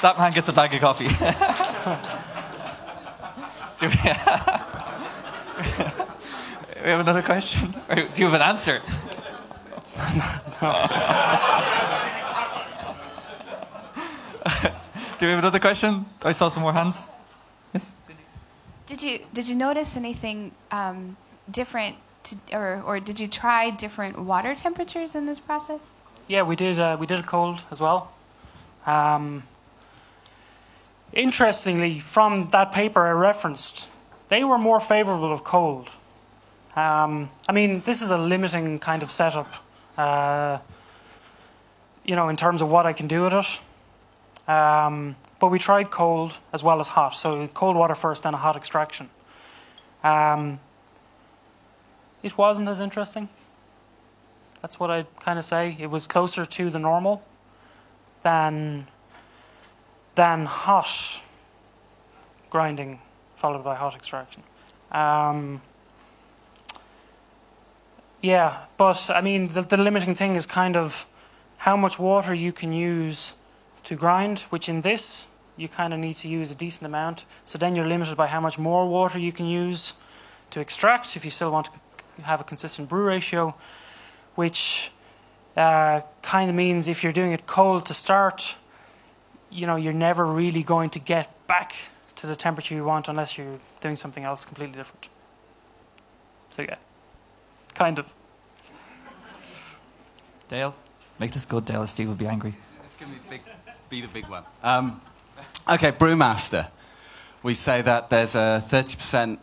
That 0.00 0.16
man 0.16 0.30
gets 0.30 0.48
a 0.48 0.52
bag 0.52 0.72
of 0.74 0.80
coffee. 0.80 1.08
Do 3.80 3.88
we, 3.88 3.94
we 6.84 6.90
have 6.90 7.00
another 7.00 7.22
question? 7.22 7.74
Or 7.88 7.96
do 7.96 8.02
you 8.16 8.26
have 8.26 8.34
an 8.34 8.42
answer? 8.42 8.80
do 15.18 15.26
we 15.26 15.32
have 15.32 15.40
another 15.40 15.58
question? 15.58 16.06
I 16.22 16.30
saw 16.32 16.48
some 16.48 16.62
more 16.62 16.72
hands. 16.72 17.10
Yes? 17.74 18.08
Did 18.86 19.02
you 19.02 19.18
did 19.32 19.48
you 19.48 19.56
notice 19.56 19.96
anything 19.96 20.52
um, 20.70 21.16
different, 21.50 21.96
to, 22.24 22.36
or 22.52 22.82
or 22.84 23.00
did 23.00 23.20
you 23.20 23.28
try 23.28 23.70
different 23.70 24.18
water 24.18 24.54
temperatures 24.54 25.14
in 25.14 25.26
this 25.26 25.40
process? 25.40 25.94
Yeah, 26.26 26.42
we 26.42 26.56
did. 26.56 26.78
Uh, 26.78 26.96
we 26.98 27.06
did 27.06 27.18
a 27.18 27.22
cold 27.22 27.64
as 27.70 27.80
well. 27.80 28.12
Um, 28.86 29.42
interestingly, 31.12 31.98
from 31.98 32.48
that 32.48 32.72
paper 32.72 33.06
I 33.06 33.12
referenced, 33.12 33.90
they 34.28 34.44
were 34.44 34.58
more 34.58 34.80
favourable 34.80 35.32
of 35.32 35.44
cold. 35.44 35.88
Um, 36.76 37.30
I 37.48 37.52
mean, 37.52 37.80
this 37.80 38.02
is 38.02 38.10
a 38.10 38.18
limiting 38.18 38.78
kind 38.78 39.02
of 39.02 39.10
setup. 39.10 39.48
Uh, 39.96 40.58
you 42.04 42.16
know, 42.16 42.28
in 42.28 42.36
terms 42.36 42.62
of 42.62 42.70
what 42.70 42.86
I 42.86 42.94
can 42.94 43.06
do 43.06 43.22
with 43.22 43.34
it. 43.34 44.50
Um, 44.50 45.16
but 45.40 45.48
we 45.48 45.58
tried 45.58 45.90
cold 45.90 46.38
as 46.52 46.64
well 46.64 46.80
as 46.80 46.88
hot. 46.88 47.14
So 47.14 47.46
cold 47.48 47.76
water 47.76 47.94
first, 47.94 48.22
then 48.22 48.32
a 48.32 48.38
hot 48.38 48.56
extraction. 48.56 49.10
Um, 50.02 50.58
it 52.22 52.36
wasn't 52.36 52.68
as 52.68 52.80
interesting. 52.80 53.28
That's 54.60 54.80
what 54.80 54.90
I'd 54.90 55.06
kind 55.20 55.38
of 55.38 55.44
say. 55.44 55.76
It 55.78 55.90
was 55.90 56.06
closer 56.06 56.44
to 56.44 56.70
the 56.70 56.78
normal 56.78 57.22
than 58.22 58.86
than 60.14 60.46
hot 60.46 61.22
grinding 62.50 62.98
followed 63.36 63.62
by 63.62 63.76
hot 63.76 63.94
extraction. 63.94 64.42
Um, 64.90 65.60
yeah, 68.20 68.66
but 68.76 69.10
I 69.14 69.20
mean 69.20 69.48
the, 69.48 69.62
the 69.62 69.76
limiting 69.76 70.14
thing 70.14 70.34
is 70.34 70.44
kind 70.44 70.76
of 70.76 71.06
how 71.58 71.76
much 71.76 71.98
water 71.98 72.34
you 72.34 72.52
can 72.52 72.72
use 72.72 73.38
to 73.84 73.94
grind, 73.94 74.40
which 74.50 74.68
in 74.68 74.80
this 74.80 75.36
you 75.56 75.68
kind 75.68 75.94
of 75.94 76.00
need 76.00 76.14
to 76.14 76.28
use 76.28 76.50
a 76.50 76.56
decent 76.56 76.86
amount. 76.86 77.24
So 77.44 77.58
then 77.58 77.76
you're 77.76 77.86
limited 77.86 78.16
by 78.16 78.26
how 78.26 78.40
much 78.40 78.58
more 78.58 78.88
water 78.88 79.18
you 79.18 79.32
can 79.32 79.46
use 79.46 80.02
to 80.50 80.60
extract 80.60 81.16
if 81.16 81.24
you 81.24 81.30
still 81.30 81.52
want 81.52 81.66
to 81.66 81.80
have 82.24 82.40
a 82.40 82.44
consistent 82.44 82.88
brew 82.88 83.04
ratio, 83.04 83.54
which 84.34 84.92
uh, 85.56 86.00
kind 86.22 86.48
of 86.48 86.56
means 86.56 86.88
if 86.88 87.02
you're 87.02 87.12
doing 87.12 87.32
it 87.32 87.46
cold 87.46 87.86
to 87.86 87.94
start, 87.94 88.56
you 89.50 89.66
know, 89.66 89.76
you're 89.76 89.92
never 89.92 90.24
really 90.24 90.62
going 90.62 90.90
to 90.90 90.98
get 90.98 91.28
back 91.46 91.74
to 92.16 92.26
the 92.26 92.36
temperature 92.36 92.74
you 92.74 92.84
want 92.84 93.08
unless 93.08 93.38
you're 93.38 93.58
doing 93.80 93.96
something 93.96 94.24
else 94.24 94.44
completely 94.44 94.76
different. 94.76 95.08
So 96.50 96.62
yeah, 96.62 96.76
kind 97.74 97.98
of. 97.98 98.12
Dale? 100.48 100.74
Make 101.18 101.32
this 101.32 101.44
good, 101.44 101.64
Dale, 101.64 101.82
or 101.82 101.86
Steve 101.86 102.08
will 102.08 102.14
be 102.14 102.26
angry. 102.26 102.54
It's 102.84 102.96
going 102.96 103.12
to 103.12 103.20
be, 103.22 103.28
big, 103.28 103.40
be 103.90 104.00
the 104.00 104.08
big 104.08 104.26
one. 104.28 104.44
Um, 104.62 105.00
okay, 105.68 105.92
Brewmaster. 105.92 106.68
We 107.42 107.54
say 107.54 107.82
that 107.82 108.10
there's 108.10 108.34
a 108.34 108.62
30% 108.64 109.38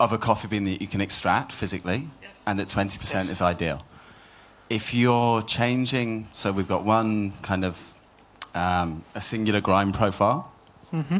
of 0.00 0.12
a 0.12 0.18
coffee 0.18 0.48
bean 0.48 0.64
that 0.64 0.80
you 0.80 0.86
can 0.88 1.00
extract 1.00 1.52
physically, 1.52 2.08
Yes. 2.22 2.44
and 2.46 2.58
that 2.58 2.68
20% 2.68 3.14
Yes. 3.14 3.30
is 3.30 3.40
ideal. 3.42 3.84
If 4.70 4.94
you're 4.94 5.42
changing, 5.42 6.26
so 6.34 6.50
we've 6.52 6.68
got 6.68 6.84
one 6.84 7.32
kind 7.42 7.64
of 7.64 7.92
um, 8.54 9.04
a 9.14 9.20
singular 9.20 9.60
grind 9.60 9.94
profile, 9.94 10.50
Mm-hmm. 10.92 11.18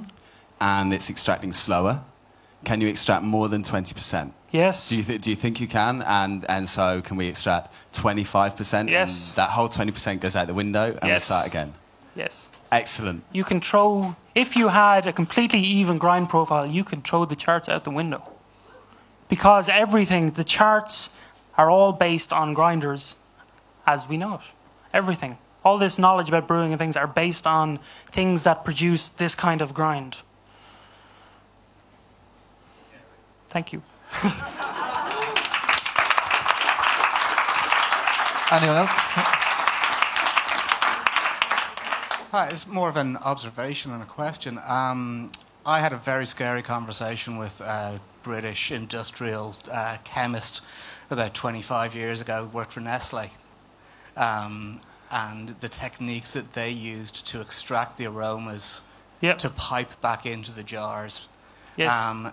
and 0.60 0.92
it's 0.94 1.10
extracting 1.10 1.52
slower. 1.52 2.00
Can 2.64 2.80
you 2.80 2.88
extract 2.88 3.22
more 3.24 3.48
than 3.48 3.62
20%? 3.62 4.32
Yes. 4.52 4.88
Do 4.88 4.96
you, 4.96 5.02
th- 5.02 5.20
do 5.22 5.30
you 5.30 5.36
think 5.36 5.60
you 5.60 5.66
can? 5.66 6.00
And, 6.02 6.44
and 6.48 6.68
so 6.68 7.02
can 7.02 7.16
we 7.16 7.26
extract 7.26 7.72
25%? 7.92 8.88
Yes. 8.88 9.32
That 9.34 9.50
whole 9.50 9.68
20% 9.68 10.20
goes 10.20 10.36
out 10.36 10.46
the 10.46 10.54
window 10.54 10.96
and 11.02 11.12
we 11.12 11.18
start 11.18 11.46
again. 11.46 11.74
yes. 12.16 12.50
Excellent. 12.72 13.22
You 13.32 13.44
can 13.44 13.60
throw 13.60 14.16
if 14.34 14.56
you 14.56 14.68
had 14.68 15.06
a 15.06 15.12
completely 15.12 15.60
even 15.60 15.96
grind 15.98 16.28
profile, 16.28 16.66
you 16.66 16.82
can 16.82 17.02
throw 17.02 17.24
the 17.24 17.36
charts 17.36 17.68
out 17.68 17.84
the 17.84 17.90
window. 17.90 18.20
Because 19.28 19.68
everything, 19.68 20.30
the 20.30 20.44
charts 20.44 21.20
are 21.56 21.70
all 21.70 21.92
based 21.92 22.32
on 22.32 22.54
grinders 22.54 23.22
as 23.86 24.08
we 24.08 24.16
know 24.16 24.34
it. 24.34 24.52
Everything. 24.92 25.38
All 25.64 25.78
this 25.78 25.98
knowledge 25.98 26.28
about 26.28 26.46
brewing 26.46 26.72
and 26.72 26.78
things 26.78 26.96
are 26.96 27.06
based 27.06 27.46
on 27.46 27.78
things 28.06 28.44
that 28.44 28.64
produce 28.64 29.10
this 29.10 29.34
kind 29.34 29.62
of 29.62 29.72
grind. 29.72 30.18
Thank 33.48 33.72
you. 33.72 33.82
Anyone 38.52 38.76
else? 38.76 39.12
Hi, 42.30 42.48
it's 42.50 42.66
more 42.66 42.88
of 42.88 42.96
an 42.96 43.16
observation 43.18 43.92
than 43.92 44.00
a 44.02 44.06
question. 44.06 44.58
Um, 44.68 45.30
I 45.66 45.80
had 45.80 45.92
a 45.92 45.96
very 45.96 46.26
scary 46.26 46.62
conversation 46.62 47.36
with 47.38 47.60
a 47.60 48.00
British 48.22 48.70
industrial 48.70 49.56
uh, 49.72 49.96
chemist 50.04 50.64
about 51.10 51.34
25 51.34 51.94
years 51.94 52.20
ago, 52.20 52.48
worked 52.52 52.72
for 52.72 52.80
Nestle. 52.80 53.30
Um, 54.16 54.80
and 55.10 55.50
the 55.60 55.68
techniques 55.68 56.32
that 56.34 56.52
they 56.52 56.70
used 56.70 57.26
to 57.28 57.40
extract 57.40 57.96
the 57.96 58.06
aromas 58.06 58.88
Yep. 59.20 59.38
to 59.38 59.50
pipe 59.50 60.00
back 60.02 60.26
into 60.26 60.52
the 60.52 60.62
jars. 60.62 61.28
Yes. 61.76 61.92
Um, 62.06 62.30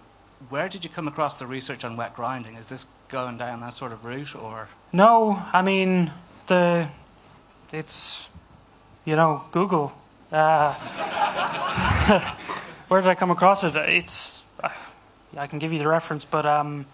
where 0.49 0.67
did 0.67 0.83
you 0.83 0.89
come 0.89 1.07
across 1.07 1.39
the 1.39 1.45
research 1.45 1.85
on 1.85 1.95
wet 1.95 2.15
grinding? 2.15 2.55
Is 2.55 2.67
this 2.69 2.87
going 3.07 3.37
down 3.37 3.61
that 3.61 3.73
sort 3.73 3.91
of 3.93 4.03
route, 4.03 4.35
or 4.35 4.67
No, 4.91 5.41
I 5.53 5.61
mean 5.61 6.11
the 6.47 6.87
it's 7.71 8.29
you 9.05 9.15
know 9.15 9.43
Google. 9.51 9.93
Uh, 10.31 10.73
where 12.91 12.99
did 12.99 13.09
I 13.09 13.15
come 13.15 13.31
across 13.31 13.63
it? 13.63 13.73
It's 13.73 14.45
I 15.37 15.47
can 15.47 15.59
give 15.59 15.71
you 15.71 15.79
the 15.79 15.87
reference, 15.87 16.25
but 16.25 16.45
um, 16.45 16.85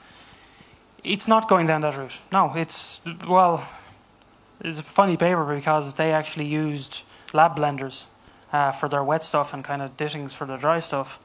it's 1.03 1.27
not 1.27 1.49
going 1.49 1.65
down 1.65 1.81
that 1.81 1.97
route. 1.97 2.21
No, 2.31 2.53
it's 2.55 3.01
well, 3.27 3.67
it's 4.63 4.79
a 4.79 4.83
funny 4.83 5.17
paper 5.17 5.43
because 5.43 5.95
they 5.95 6.13
actually 6.13 6.45
used 6.45 7.03
lab 7.33 7.57
blenders 7.57 8.05
uh, 8.53 8.71
for 8.71 8.87
their 8.87 9.03
wet 9.03 9.23
stuff 9.23 9.55
and 9.55 9.63
kind 9.63 9.81
of 9.81 9.97
dittings 9.97 10.35
for 10.35 10.45
their 10.45 10.59
dry 10.59 10.77
stuff. 10.77 11.23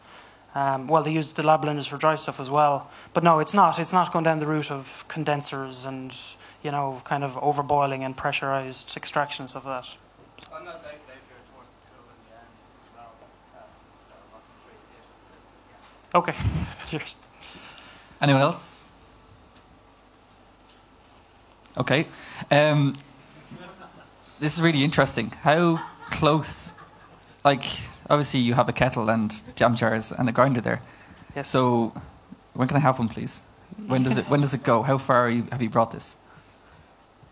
Um, 0.55 0.89
well, 0.89 1.03
they 1.03 1.13
used 1.13 1.37
the 1.37 1.47
lab 1.47 1.63
blenders 1.63 1.87
for 1.87 1.99
dry 1.99 2.15
stuff 2.15 2.41
as 2.41 2.51
well, 2.51 2.91
but 3.13 3.23
no, 3.23 3.41
it's 3.41 3.53
not. 3.53 3.79
It's 3.79 3.93
not 3.93 4.11
going 4.11 4.25
down 4.25 4.39
the 4.39 4.47
route 4.47 4.71
of 4.71 5.05
condensers 5.07 5.85
and 5.85 6.17
you 6.63 6.71
know, 6.71 7.03
kind 7.05 7.25
of 7.25 7.33
overboiling 7.35 8.01
and 8.07 8.17
pressurized 8.17 8.97
extractions 8.97 9.55
of 9.55 9.65
that. 9.65 9.99
Okay, 16.15 16.33
cheers. 16.89 17.17
Anyone 18.21 18.43
else? 18.43 18.93
Okay. 21.77 22.07
Um, 22.51 22.95
this 24.39 24.57
is 24.57 24.63
really 24.63 24.85
interesting. 24.85 25.31
How 25.43 25.83
close, 26.11 26.81
like, 27.45 27.65
obviously 28.11 28.41
you 28.41 28.55
have 28.55 28.69
a 28.69 28.73
kettle 28.73 29.09
and 29.09 29.33
jam 29.57 29.75
jars 29.75 30.13
and 30.13 30.29
a 30.29 30.33
grinder 30.33 30.61
there. 30.61 30.83
Yes. 31.35 31.49
So, 31.49 31.95
When 32.53 32.69
can 32.69 32.77
I 32.77 32.81
have 32.81 32.99
one, 32.99 33.09
please? 33.09 33.47
When 33.87 34.03
does 34.03 34.19
it 34.19 34.27
When 34.29 34.43
does 34.43 34.53
it 34.53 34.63
go? 34.63 34.83
How 34.83 34.99
far 34.99 35.31
you, 35.31 35.47
have 35.51 35.63
you 35.63 35.71
brought 35.71 35.93
this? 35.93 36.19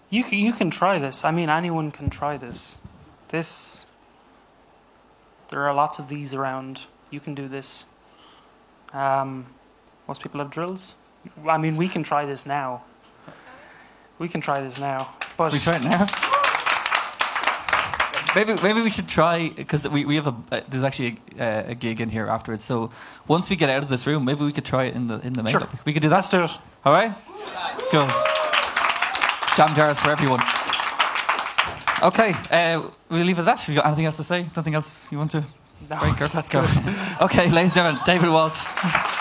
You 0.08 0.24
can, 0.24 0.38
you 0.38 0.52
can 0.52 0.70
try 0.70 0.98
this. 0.98 1.24
I 1.24 1.30
mean, 1.30 1.50
anyone 1.50 1.90
can 1.90 2.08
try 2.08 2.38
this. 2.38 2.80
This. 3.28 3.86
There 5.50 5.68
are 5.68 5.74
lots 5.74 5.98
of 5.98 6.08
these 6.08 6.32
around. 6.34 6.86
You 7.10 7.20
can 7.20 7.34
do 7.34 7.46
this. 7.46 7.84
Um, 8.92 9.46
most 10.08 10.22
people 10.22 10.40
have 10.40 10.50
drills. 10.50 10.96
I 11.46 11.58
mean, 11.58 11.76
we 11.76 11.88
can 11.88 12.02
try 12.02 12.24
this 12.24 12.46
now. 12.46 12.82
We 14.18 14.28
can 14.28 14.40
try 14.40 14.60
this 14.60 14.78
now. 14.80 15.14
But 15.36 15.52
we 15.52 15.58
try 15.58 15.76
it 15.76 15.84
now. 15.84 16.06
Maybe, 18.34 18.54
maybe 18.62 18.80
we 18.80 18.90
should 18.90 19.08
try 19.08 19.48
because 19.48 19.88
we, 19.88 20.04
we 20.04 20.14
have 20.16 20.28
a 20.28 20.34
uh, 20.52 20.60
there's 20.68 20.84
actually 20.84 21.18
a, 21.38 21.70
a 21.70 21.74
gig 21.74 22.00
in 22.00 22.08
here 22.08 22.28
afterwards. 22.28 22.62
So 22.62 22.90
once 23.26 23.50
we 23.50 23.56
get 23.56 23.70
out 23.70 23.82
of 23.82 23.88
this 23.88 24.06
room, 24.06 24.24
maybe 24.24 24.44
we 24.44 24.52
could 24.52 24.64
try 24.64 24.84
it 24.84 24.94
in 24.94 25.08
the 25.08 25.18
in 25.26 25.32
the 25.32 25.42
makeup. 25.42 25.68
Sure. 25.68 25.78
We 25.84 25.92
could 25.92 26.02
do 26.02 26.08
that. 26.10 26.16
Let's 26.16 26.28
do 26.28 26.44
it. 26.44 26.52
All 26.84 26.92
right. 26.92 27.12
Cool. 27.90 28.06
Jam 29.56 29.74
jars 29.74 30.00
for 30.00 30.10
everyone. 30.10 30.40
Okay, 32.02 32.32
uh, 32.50 32.88
we'll 33.10 33.24
leave 33.26 33.38
it 33.38 33.42
at 33.42 33.46
that. 33.46 33.60
Have 33.60 33.68
you 33.68 33.80
got 33.80 33.86
anything 33.86 34.06
else 34.06 34.16
to 34.18 34.24
say? 34.24 34.46
Nothing 34.56 34.74
else 34.74 35.10
you 35.10 35.18
want 35.18 35.32
to 35.32 35.44
No, 35.88 35.98
break? 35.98 36.16
that's 36.18 36.50
go? 36.50 36.60
good. 36.62 36.94
okay, 37.22 37.50
ladies 37.50 37.76
and 37.76 37.96
gentlemen, 37.96 38.02
David 38.04 38.28
Walsh. 38.30 39.16